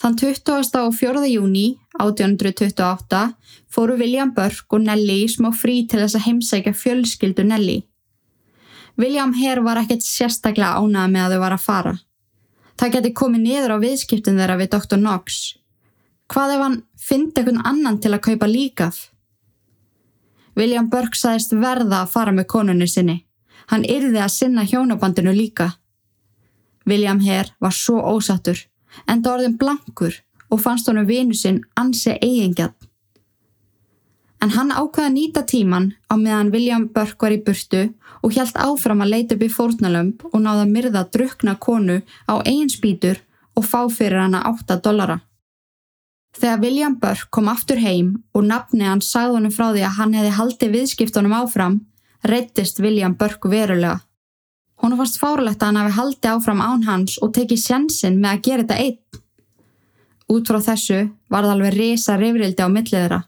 [0.00, 0.78] Þann 20.
[0.80, 1.26] og 4.
[1.28, 1.66] júni
[2.00, 3.18] 1828
[3.68, 7.82] fóru William Burke og Nelly smá frí til þess að heimsækja fjölskyldu Nelly.
[8.96, 11.92] William Hare var ekkert sérstaklega ánað með að þau var að fara.
[12.80, 14.96] Það geti komið niður á viðskiptin þeirra við Dr.
[14.96, 15.38] Knox.
[16.32, 19.02] Hvað ef hann fyndi einhvern annan til að kaupa líkað?
[20.56, 23.18] William Burke saðist verða að fara með konunni sinni.
[23.68, 25.74] Hann yrði að sinna hjónabandinu líka.
[26.88, 28.64] William Hare var svo ósattur,
[29.06, 32.74] enda orðin blankur og fannst honum vinu sinn ansi eigingjarn.
[34.40, 37.82] En hann ákvaði að nýta tíman á meðan William Burke var í burtu
[38.24, 42.34] og hjælt áfram að leita upp í fórnalömp og náða að myrða drukna konu á
[42.40, 43.20] eigin spýtur
[43.56, 45.20] og fá fyrir hana 8 dollara.
[46.40, 50.14] Þegar William Burke kom aftur heim og nafni hann sagði honum frá því að hann
[50.16, 51.80] hefði haldið viðskiptunum áfram,
[52.24, 53.98] reyttist William Burke verulega.
[54.80, 58.44] Hún fannst fárlegt að hann hafi haldið áfram án hans og tekið sjansinn með að
[58.46, 59.24] gera þetta einn.
[60.30, 63.20] Út frá þessu var það alveg resa reyfrildi á milliðra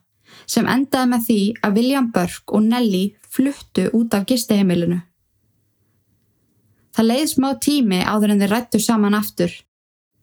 [0.52, 4.98] sem endaði með því að William Burke og Nelly fluttu út af gisteheimilinu.
[6.92, 9.52] Það leiði smá tími áður en þeir rættu saman aftur,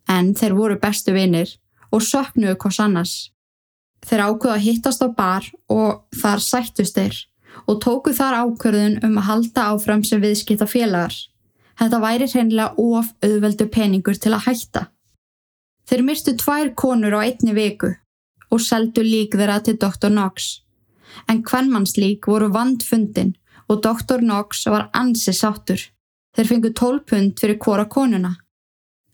[0.10, 1.56] en þeir voru bestu vinnir
[1.90, 3.16] og söknuðu hvors annars.
[4.06, 7.18] Þeir ákveðu að hittast á bar og þar sættust þeir
[7.70, 11.14] og tóku þar ákverðun um að halda áfram sem viðskipta félagar.
[11.80, 14.88] Þetta væri hreinlega of auðveldu peningur til að hætta.
[15.88, 17.94] Þeir myrstu tvær konur á einni viku
[18.50, 20.10] og seldu lík þeirra til Dr.
[20.10, 20.50] Knox.
[21.30, 23.36] En hvernmannslík voru vandfundin
[23.70, 24.20] og Dr.
[24.22, 25.82] Knox var ansi sáttur.
[26.36, 28.36] Þeir fengu 12 pund fyrir hvora konuna.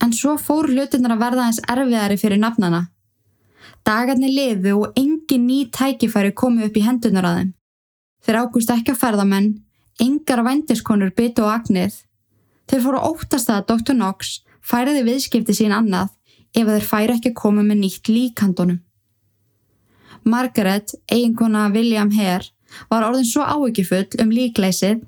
[0.04, 2.86] En svo fór hlutinnar að verða eins erfiðari fyrir nafnana.
[3.88, 7.55] Dagarnir liðu og engin ný tækifæri komu upp í hendunar að þeim.
[8.26, 9.52] Þeir ágúst ekki að ferðamenn,
[10.02, 12.02] engar vændiskonur byttu á agnið.
[12.66, 13.94] Þeir fóru óttast að Dr.
[13.94, 16.10] Knox færiði viðskipti sín annað
[16.56, 18.82] ef þeir færi ekki koma með nýtt líkandunum.
[20.26, 22.50] Margaret, eiginkona William Hare,
[22.90, 25.06] var orðin svo áökifull um líkleysið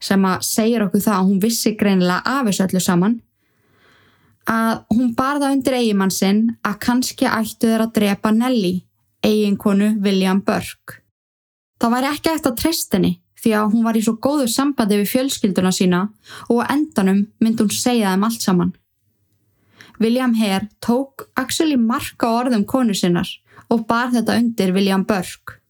[0.00, 3.20] sem að segja okkur það að hún vissi greinilega af þessu öllu saman
[4.50, 8.74] að hún barða undir eigimann sinn að kannski ættu þeir að drepa Nelly,
[9.24, 11.03] eiginkonu William Burke.
[11.82, 13.12] Það væri ekki eftir að treysta henni
[13.44, 16.02] því að hún var í svo góðu sambandi við fjölskylduna sína
[16.48, 18.72] og endanum myndi hún segja þeim allt saman.
[20.00, 23.28] William Hare tók actually marka orðum konu sinnar
[23.70, 25.60] og bar þetta undir William Burke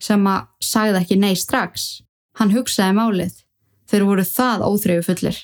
[0.00, 2.02] sem að sagði ekki nei strax.
[2.40, 3.38] Hann hugsaði málið
[3.90, 5.38] Þeir voru það óþreyju fullir.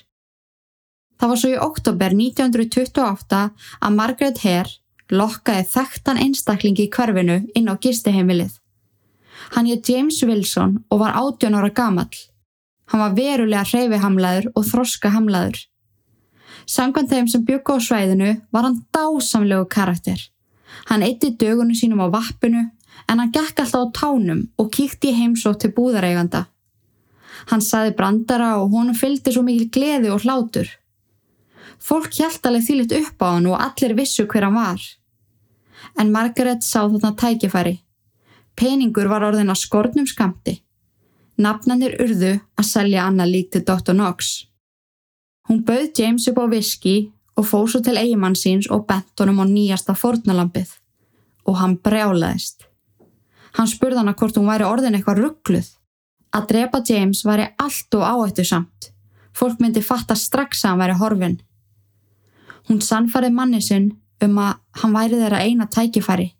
[1.16, 3.40] Það var svo í oktober 1928
[3.88, 8.52] að Margaret Hare lokkaði þekktan einstaklingi í hverfinu inn á gistiheimilið.
[9.54, 12.16] Hann hétt James Wilson og var 18 ára gamall.
[12.90, 15.58] Hann var verulega hreyfihamlaður og þroskahamlaður.
[16.66, 20.18] Samkvæmt þeim sem byggu á svæðinu var hann dásamlegu karakter.
[20.90, 22.64] Hann eitti dögunum sínum á vappinu
[23.06, 26.46] en hann gekk alltaf á tánum og kíkti í heimsótt til búðareiganda.
[27.50, 30.68] Hann saði brandara og honum fylgdi svo mikil gleði og hlátur.
[31.78, 34.80] Fólk hjælt alveg þýlitt upp á hann og allir vissu hver hann var.
[36.00, 37.76] En Margaret sá þarna tækifæri.
[38.56, 40.60] Peningur var orðin að skornum skamti.
[41.36, 43.92] Nafnanir urðu að selja Anna lík til Dr.
[43.92, 44.46] Knox.
[45.48, 46.96] Hún bauð James upp á viski
[47.36, 50.70] og fóð svo til eigimann síns og bent honum á nýjasta fornalampið.
[51.46, 52.64] Og hann brjálaðist.
[53.56, 55.68] Hann spurði hana hvort hún væri orðin eitthvað ruggluð.
[56.32, 58.90] Að drepa James væri allt og áhættu samt.
[59.36, 61.36] Fólk myndi fatta strax að hann væri horfin.
[62.68, 63.92] Hún sannfarið manni sinn
[64.24, 66.32] um að hann væri þeirra eina tækifæri.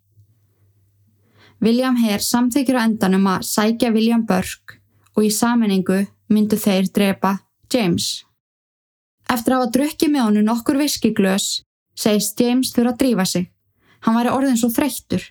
[1.61, 4.77] William Hare samþykjur á endanum að sækja William Burke
[5.17, 7.39] og í saminningu myndu þeir drepa
[7.73, 8.23] James.
[9.27, 11.47] Eftir að hafa drukkið með honum nokkur viskiglös
[11.97, 13.47] segist James þurfa að drífa sig.
[14.05, 15.23] Hann væri orðin svo þreyttur.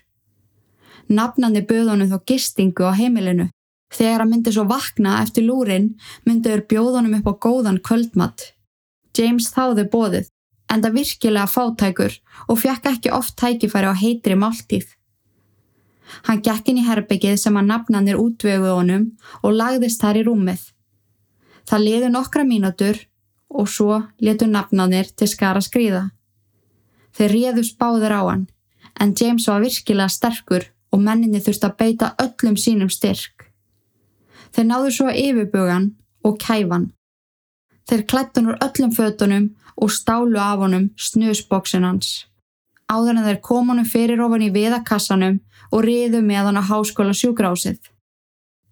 [1.07, 3.47] Nafnandi böð honum þó gistingu á heimilinu.
[3.95, 5.93] Þegar hann myndi svo vakna eftir lúrin
[6.27, 8.51] myndiður bjóð honum upp á góðan kvöldmatt.
[9.15, 10.27] James þáði bóðið,
[10.67, 12.19] enda virkilega fátækur
[12.51, 14.96] og fjekk ekki oft tækifæri á heitri máltíð.
[16.27, 19.05] Hann gekk inn í herbyggið sem að nafnanir útvöguð honum
[19.41, 20.61] og lagðist þar í rúmið.
[21.67, 23.01] Það liði nokkra mínútur
[23.49, 26.09] og svo letu nafnanir til skara skrýða.
[27.17, 28.47] Þeir réðu spáður á hann,
[28.99, 33.49] en James var virkilega sterkur og menninni þurfti að beita öllum sínum styrk.
[34.53, 35.91] Þeir náðu svo yfirbugan
[36.23, 36.91] og kæfan.
[37.87, 42.26] Þeir klættun úr öllum fötunum og stálu af honum snusbóksin hans.
[42.87, 45.39] Áður en þeir kom honum fyrir ofan í viðakassanum
[45.75, 47.79] og riðu með hann á háskóla sjúgrásið.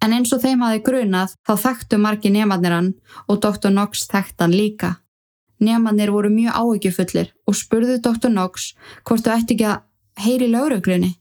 [0.00, 2.88] En eins og þeim hafi grunað þá þekktu margi nefnarnir hann
[3.26, 3.72] og Dr.
[3.72, 4.96] Knox þekkt hann líka.
[5.60, 8.32] Nefnarnir voru mjög áhyggjufullir og spurðu Dr.
[8.32, 8.72] Knox
[9.04, 9.84] hvort þú ætti ekki að
[10.24, 11.12] heyri lauruglunni.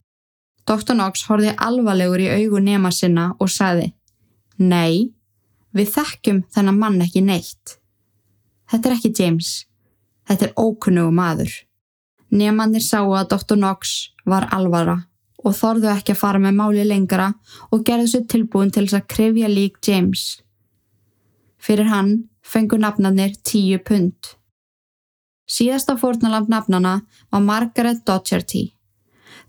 [0.66, 0.96] Dr.
[0.96, 3.92] Knox horfið alvarlegur í augu nema sinna og sagði
[4.56, 5.12] Nei,
[5.76, 7.78] við þekkjum þennan mann ekki neitt.
[8.72, 9.50] Þetta er ekki James.
[10.26, 11.52] Þetta er ókunnugu maður.
[12.36, 13.56] Nefnarnir sáu að Dr.
[13.56, 13.92] Knox
[14.28, 14.98] var alvara
[15.46, 17.28] og þorðu ekki að fara með máli lengra
[17.72, 20.24] og gerðu sér tilbúin til þess að krefja lík James.
[21.62, 22.16] Fyrir hann
[22.46, 24.34] fengur nafnarnir tíu pund.
[25.46, 26.96] Síðasta fórnalamp nafnana
[27.30, 28.72] var Margaret Docherty.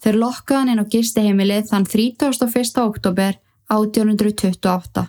[0.05, 2.81] Þeir lokkaði hann inn á gisteheimilið þann 31.
[2.85, 3.39] oktober
[3.73, 5.07] 1828.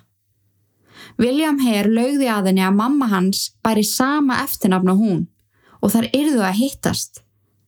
[1.20, 5.24] William Hare laugði að henni að mamma hans bæri sama eftirnafn á hún
[5.84, 7.27] og þar yrðu að hittast.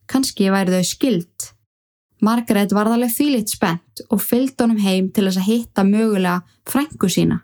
[0.10, 1.51] Kanski væri þau skilt.
[2.26, 7.43] Margaret varðarlega þýlitt spennt og fylgd honum heim til þess að hitta mögulega frængu sína.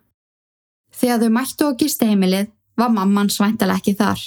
[0.96, 2.50] Þegar þau mættu á gisteheimilið
[2.80, 4.24] var mamman svæntalega ekki þar.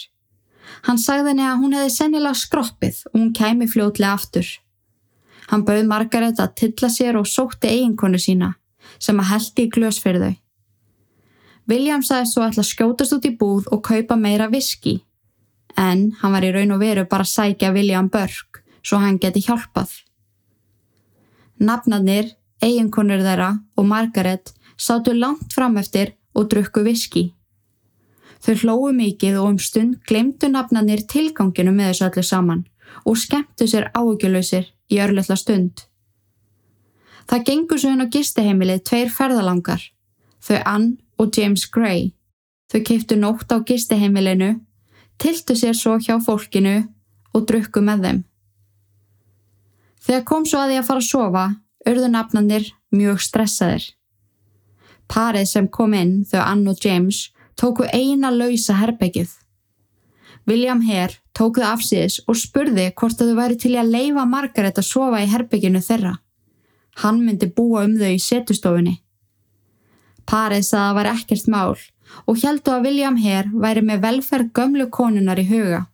[0.86, 4.48] Hann sagði henni að hún hefði sennilega skroppið og hún kæmi fljótlega aftur.
[5.48, 8.54] Hann bauð Margaret að tilla sér og sótti eiginkonu sína
[9.00, 10.36] sem að heldi í glös fyrir þau.
[11.68, 15.00] William sagði svo að skjótast út í búð og kaupa meira viski
[15.78, 19.42] en hann var í raun og veru bara að sækja William Burke svo hann geti
[19.44, 19.90] hjálpað.
[21.58, 27.32] Nafnarnir, eiginkonur þeirra og Margaret sátu langt fram eftir og drukku viski.
[28.42, 32.64] Þau hlóðu mikið og um stund glemdu nafnarnir tilganginu með þessu öllu saman
[33.04, 35.84] og skemmtu sér áhugjulöysir í örlöfla stund.
[37.28, 39.82] Það gengur svo henn á gisteheimilið tveir ferðalangar,
[40.40, 40.86] þau Ann
[41.20, 42.14] og James Gray.
[42.72, 44.54] Þau keiptu nótt á gisteheimilinu,
[45.18, 46.80] tiltu sér svo hjá fólkinu
[47.34, 48.20] og drukku með þeim.
[50.08, 51.46] Þegar kom svo að því að fara að sofa,
[51.88, 53.88] örðu nafnanir mjög stressaðir.
[55.08, 59.30] Parið sem kom inn, þau Ann og James, tóku eina lausa herbyggið.
[60.48, 64.80] William Hare tók það afsýðis og spurði hvort að þau væri til að leifa Margaret
[64.80, 66.14] að sofa í herbygginu þeirra.
[67.02, 68.94] Hann myndi búa um þau í setustofunni.
[70.28, 71.76] Parið sagði að það var ekkert mál
[72.26, 75.86] og heldu að William Hare væri með velferð gömlu konunar í huga.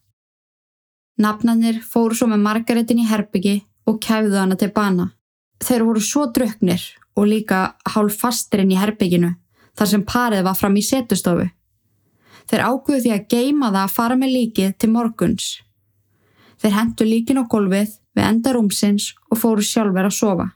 [1.19, 5.13] Nafnanir fóru svo með Margaretin í herbyggi og kæfðu hana til bana.
[5.63, 6.83] Þeir voru svo druknir
[7.15, 7.61] og líka
[7.95, 9.35] hálf fastirinn í herbygginu
[9.79, 11.47] þar sem parið var fram í setustofu.
[12.51, 15.47] Þeir ákveðu því að geima það að fara með líkið til morguns.
[16.61, 20.47] Þeir hendu líkin á golfið við enda rúmsins og fóru sjálfur að sofa.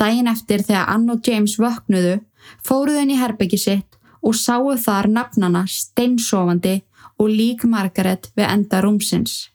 [0.00, 2.20] Dægin eftir þegar Ann og James vöknuðu
[2.64, 3.89] fóruðu henni í herbyggi sitt
[4.22, 6.80] og sáu þar nafnana steinsofandi
[7.20, 9.50] og lík Margaret við enda rúmsins.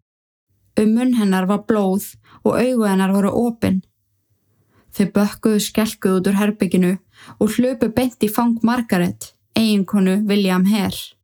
[0.80, 3.82] Um munn hennar var blóð og augu hennar voru opinn.
[4.96, 6.94] Þau bökkuðu skelkuð út úr herbygginu
[7.40, 11.16] og hlöpu beint í fang Margaret, eiginkonu William Hare.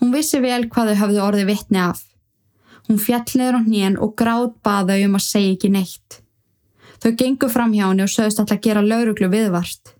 [0.00, 2.02] Hún vissi vel hvað þau hafði orði vittni af.
[2.88, 6.20] Hún fjalliður á hnén og gráð baða um að segja ekki neitt.
[7.00, 9.94] Þau gengu fram hjá henni og sögist alltaf að gera lauruglu viðvart.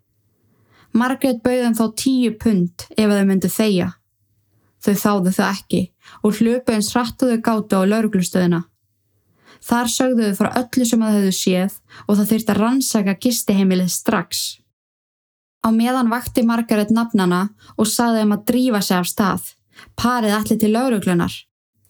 [0.93, 3.93] Margaret bauðum þá tíu pund ef þau myndu þeia.
[4.80, 5.82] Þau þáðu þau ekki
[6.26, 8.64] og hlupu eins rattuðu gátu á lauruglustöðina.
[9.61, 11.76] Þar sögðu þau frá öllu sem það hefðu séð
[12.07, 14.41] og það þurfti að rannsaka gistiheimilið strax.
[15.61, 19.53] Á meðan vakti Margaret nafnana og saði um að drífa sig af stað.
[20.01, 21.34] Parið allir til lauruglunar.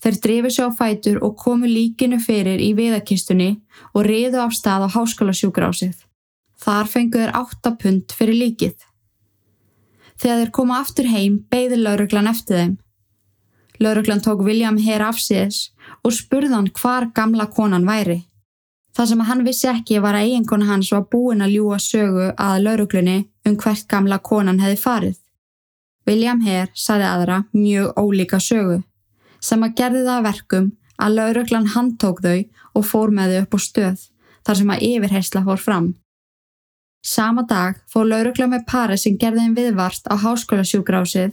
[0.01, 3.51] Þeir drifið sér á fætur og komu líkinu fyrir í viðakistunni
[3.95, 5.95] og riðu af stað á háskólasjúkrásið.
[6.61, 8.90] Þar fenguður 8 pund fyrir líkið.
[10.21, 12.73] Þegar þeir koma aftur heim beigði lauruglan eftir þeim.
[13.81, 15.71] Lauruglan tók William hér afsíðis
[16.05, 18.19] og spurði hann hvar gamla konan væri.
[18.97, 22.63] Það sem hann vissi ekki var að eiginkona hans var búin að ljúa sögu að
[22.67, 23.17] lauruglunni
[23.49, 25.17] um hvert gamla konan hefði farið.
[26.09, 28.81] William Hare saði aðra mjög ólíka sögu
[29.41, 32.39] sem að gerði það verkum að lauruglan handtók þau
[32.77, 34.07] og fór með þau upp á stöð
[34.45, 35.87] þar sem að yfirheysla fór fram.
[37.03, 41.33] Sama dag fór lauruglan með pari sem gerði þeim viðvart á háskólasjúgrásið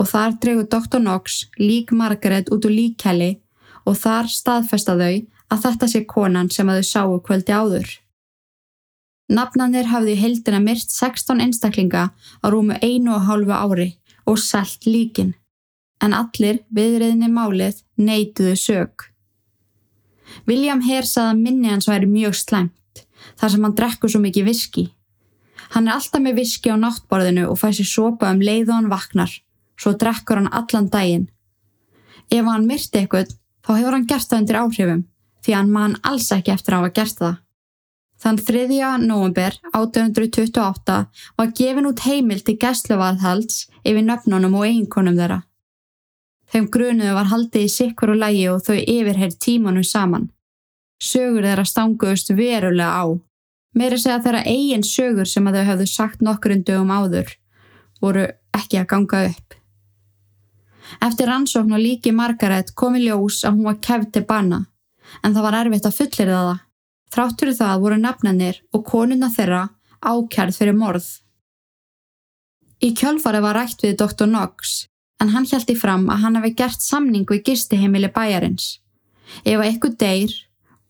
[0.00, 1.00] og þar dregu Dr.
[1.02, 3.34] Knox lík Margaret út úr líkkelli
[3.84, 5.12] og þar staðfesta þau
[5.52, 7.88] að þetta sé konan sem að þau sáu kvöldi áður.
[9.28, 13.90] Nafnanir hafði í heldina myrt 16 einstaklinga á rúmu einu og hálfu ári
[14.24, 15.34] og selt líkin
[16.02, 19.06] en allir viðriðinni málið neituðu sög.
[20.48, 22.74] William Hare sagði að minni hans væri mjög slæmt
[23.40, 24.84] þar sem hann drekkur svo mikið viski.
[25.74, 29.32] Hann er alltaf með viski á náttborðinu og fæsir sopa um leið og hann vaknar,
[29.80, 31.26] svo drekkur hann allan daginn.
[32.30, 33.34] Ef hann myrti eitthvað,
[33.66, 35.02] þá hefur hann gert það undir áhrifum,
[35.42, 37.42] því hann man alls ekki eftir að hafa gert það.
[38.16, 38.62] Þann 3.
[39.04, 40.94] november 1828
[41.36, 45.42] var gefin út heimil til gæsluvarðhalds yfir nöfnunum og einkonum þeirra.
[46.52, 50.30] Þeim grunuðu var haldið í sikkur og lægi og þau yfirheir tímanum saman.
[51.02, 53.04] Sögur þeirra stanguðust verulega á.
[53.76, 57.34] Meira segja þeirra eigin sögur sem að þau hafðu sagt nokkur undugum áður
[58.00, 58.24] voru
[58.56, 59.56] ekki að ganga upp.
[61.02, 64.62] Eftir rannsókn og líki Margaret kom í ljós að hún var keft til banna
[65.22, 66.56] en það var erfitt að fullir það.
[67.14, 69.62] Þráttur það voru nafnanir og konuna þeirra
[70.00, 71.06] ákjærð fyrir morð.
[72.82, 74.26] Í kjölfari var rætt við Dr.
[74.28, 74.86] Knox
[75.22, 78.80] en hann hjælti fram að hann hafi gert samningu í gistiheimili bæjarins.
[79.44, 80.34] Ef að ykkur deyr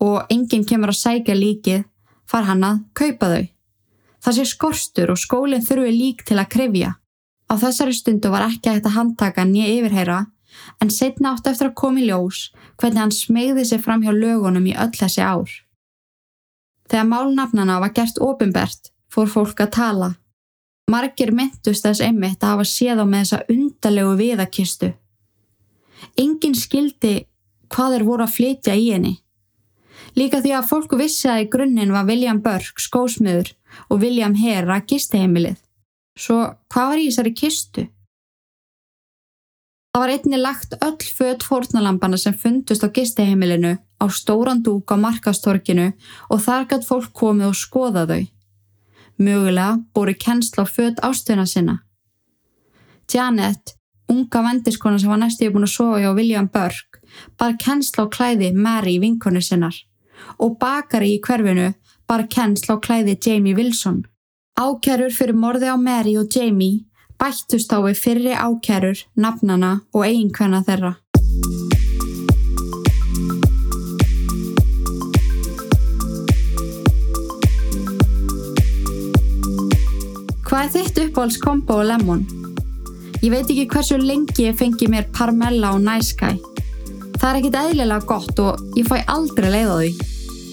[0.02, 1.84] og enginn kemur að sækja líkið,
[2.30, 3.44] far hann að kaupa þau.
[4.24, 6.94] Það sé skorstur og skólinn þurfi lík til að krifja.
[7.46, 10.24] Á þessari stundu var ekki að handtaka nýja yfirheyra,
[10.82, 12.50] en setna átt eftir að koma í ljós
[12.80, 15.50] hvernig hann smegði sig fram hjá lögunum í öll þessi ár.
[16.90, 20.10] Þegar málnafnana var gert ofinbert, fór fólk að tala.
[20.90, 24.92] Margir myndust þess einmitt að hafa séð á með þessa undalegu viðakistu.
[26.18, 27.14] Engin skildi
[27.72, 29.16] hvað er voru að flytja í henni.
[30.16, 33.50] Líka því að fólku vissi að í grunninn var William Burke skósmiður
[33.92, 35.58] og William Hare að gisteheimilið.
[36.16, 36.38] Svo
[36.72, 37.82] hvað var í þessari kistu?
[39.92, 44.96] Það var einni lagt öll född fórnalampana sem fundust á gisteheimilinu á stóran dúk á
[45.00, 45.90] markastorkinu
[46.32, 48.24] og þar gætt fólk komið og skoða þau.
[49.20, 51.76] Mögulega bóri kennsla á fött ástöðuna sinna.
[53.12, 53.76] Janet,
[54.08, 57.04] unga vendiskona sem var næstíði búin að sofa hjá William Burke,
[57.36, 59.76] bar kennsla á klæði Mary vinkonu sinnar
[60.38, 61.72] og bakari í hverfinu
[62.08, 64.04] bar kennsla á klæði Jamie Wilson.
[64.56, 66.84] Ákjærur fyrir morði á Mary og Jamie
[67.20, 70.96] bættust á við fyrri ákjærur, nafnana og eiginkvenna þeirra.
[80.46, 82.26] Hvað er þitt uppáhalds kombo og lemon?
[83.24, 86.36] Ég veit ekki hversu lengi ég fengi mér parmella og næskæ.
[87.26, 89.88] Það er ekkit eðlilega gott og ég fæ aldrei leið á því.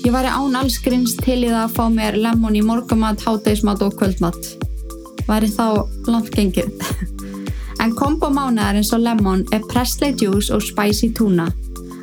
[0.07, 3.83] Ég væri án alls grins til í það að fá mér lemon í morgumat, hátdeismat
[3.85, 4.39] og kvöldmat.
[5.27, 6.73] Væri þá langt gengið.
[7.83, 11.45] en kombo mánuðar eins og lemon er Presley Juice og Spicy Tuna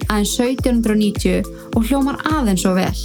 [0.07, 3.03] aðeins 1790 og hljómar aðeins og vel.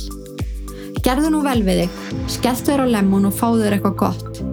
[1.02, 2.00] Gerðu nú vel við þig,
[2.38, 4.44] skelltu þér á lemon og fáðu þér eitthvað gott.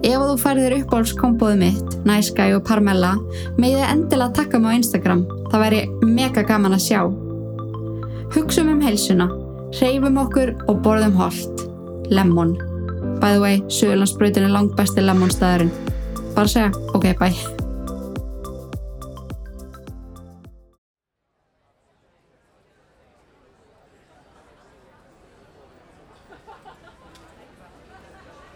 [0.00, 3.18] Ef þú færðir uppáhaldskomboðu mitt, Næskæ og Parmella,
[3.60, 5.26] með þið endilega takka mig á Instagram.
[5.56, 6.98] Það væri mega gaman að sjá.
[8.34, 9.24] Hugsum um heilsuna,
[9.78, 11.62] reyfum okkur og borðum holdt.
[12.12, 12.52] Lemon.
[13.22, 15.72] By the way, Suðurlandsbröytin er langt besti lemonstæðurinn.
[16.36, 17.32] bara segja ok, bye.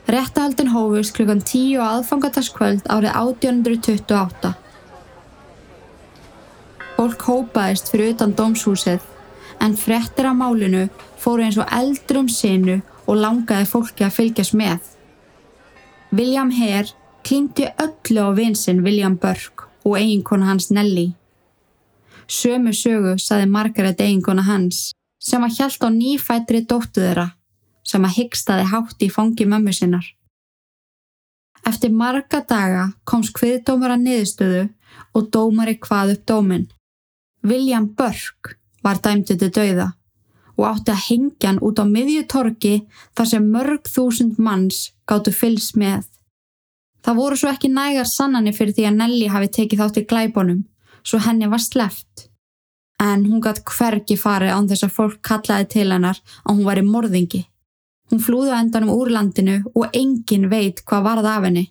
[0.05, 4.59] Réttahaldin hófust klukkan 10 á aðfangadagskvöld árið 1828.
[7.01, 9.01] Fólk hópaðist fyrir utan dómshúsið
[9.65, 10.83] en frettir af málinu
[11.17, 12.75] fóru eins og eldrum sinu
[13.07, 14.83] og langaði fólki að fylgjast með.
[16.13, 16.91] William Hare
[17.25, 21.07] klíndi öllu á vinsinn William Burke og eiginkona hans Nelly.
[22.29, 24.91] Sömu sögu saði Margaret eiginkona hans
[25.25, 27.31] sem að hjælt á nýfættri dóttu þeirra
[27.81, 30.05] sem að hyggstaði hátt í fangi mömmu sinnar.
[31.65, 34.63] Eftir marga daga komst hviðdómar að niðurstöðu
[35.17, 36.69] og dómari hvað upp dóminn.
[37.43, 39.89] William Burke var dæmtið til dauða
[40.61, 42.73] og átti að hengja hann út á miðjutorki
[43.17, 46.05] þar sem mörg þúsund manns gáttu fylls með.
[47.01, 50.65] Það voru svo ekki nægar sannanir fyrir því að Nelly hafi tekið þátt í glæbónum,
[51.03, 52.27] svo henni var sleft.
[53.01, 56.81] En hún gætt hvergi farið án þess að fólk kallaði til hennar að hún var
[56.81, 57.47] í morðingi.
[58.11, 61.71] Hún flúði á endanum úr landinu og engin veit hvað varð af henni.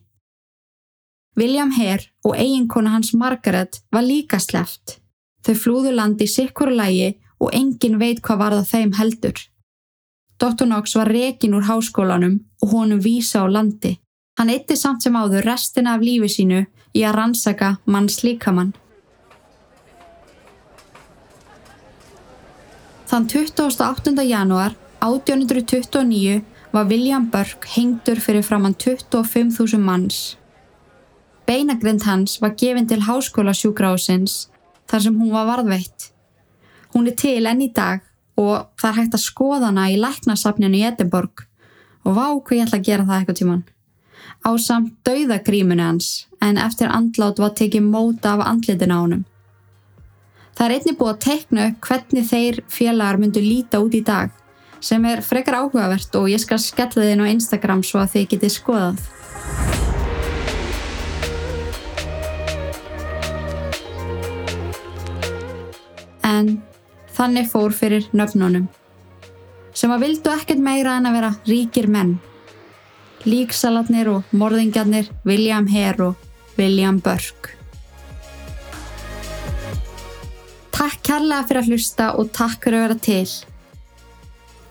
[1.37, 4.98] William Hare og eiginkona hans Margaret var líka sleft.
[5.45, 9.37] Þau flúðu landi sikkur lægi og engin veit hvað varð af þeim heldur.
[10.39, 10.65] Dr.
[10.65, 13.97] Knox var rekin úr háskólanum og honum vísa á landi.
[14.39, 16.61] Hann eitti samt sem áður restina af lífi sínu
[16.95, 18.71] í að rannsaka manns líkamann.
[23.09, 24.13] Þann 28.
[24.23, 30.37] janúar 1829 var William Burke hengdur fyrir framann 25.000 manns.
[31.47, 34.45] Beinagrind hans var gefin til háskólasjúgráðsins
[34.89, 36.09] þar sem hún var varðveitt.
[36.93, 38.01] Hún er til enn í dag
[38.39, 41.45] og það er hægt að skoða hana í læknasafninu í Edinborg
[42.07, 43.65] og vá hvað ég ætla að gera það eitthvað tíman.
[44.39, 46.09] Á samt dauðagrímunu hans
[46.41, 49.25] en eftir andlát var tekið móta af andlitin á honum.
[50.55, 54.33] Það er einnig búið að teikna upp hvernig þeir félagar myndu líta út í dag
[54.83, 58.29] sem er frekar áhugavert og ég skal skella þið inn á Instagram svo að þið
[58.35, 59.78] getið skoðað.
[66.29, 66.57] En
[67.15, 68.67] þannig fór fyrir nöfnunum
[69.79, 72.17] sem að vildu ekkert meira en að vera ríkir menn.
[73.27, 77.55] Líksalatnir og morðingjarnir William Hare og William Burke.
[80.75, 83.29] Takk kærlega fyrir að hlusta og takk fyrir að vera til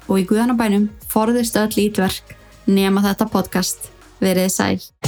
[0.08, 2.36] og í guðanabænum forðist öll ítverk
[2.68, 3.92] nema þetta podcast.
[4.18, 5.07] Verið sæl.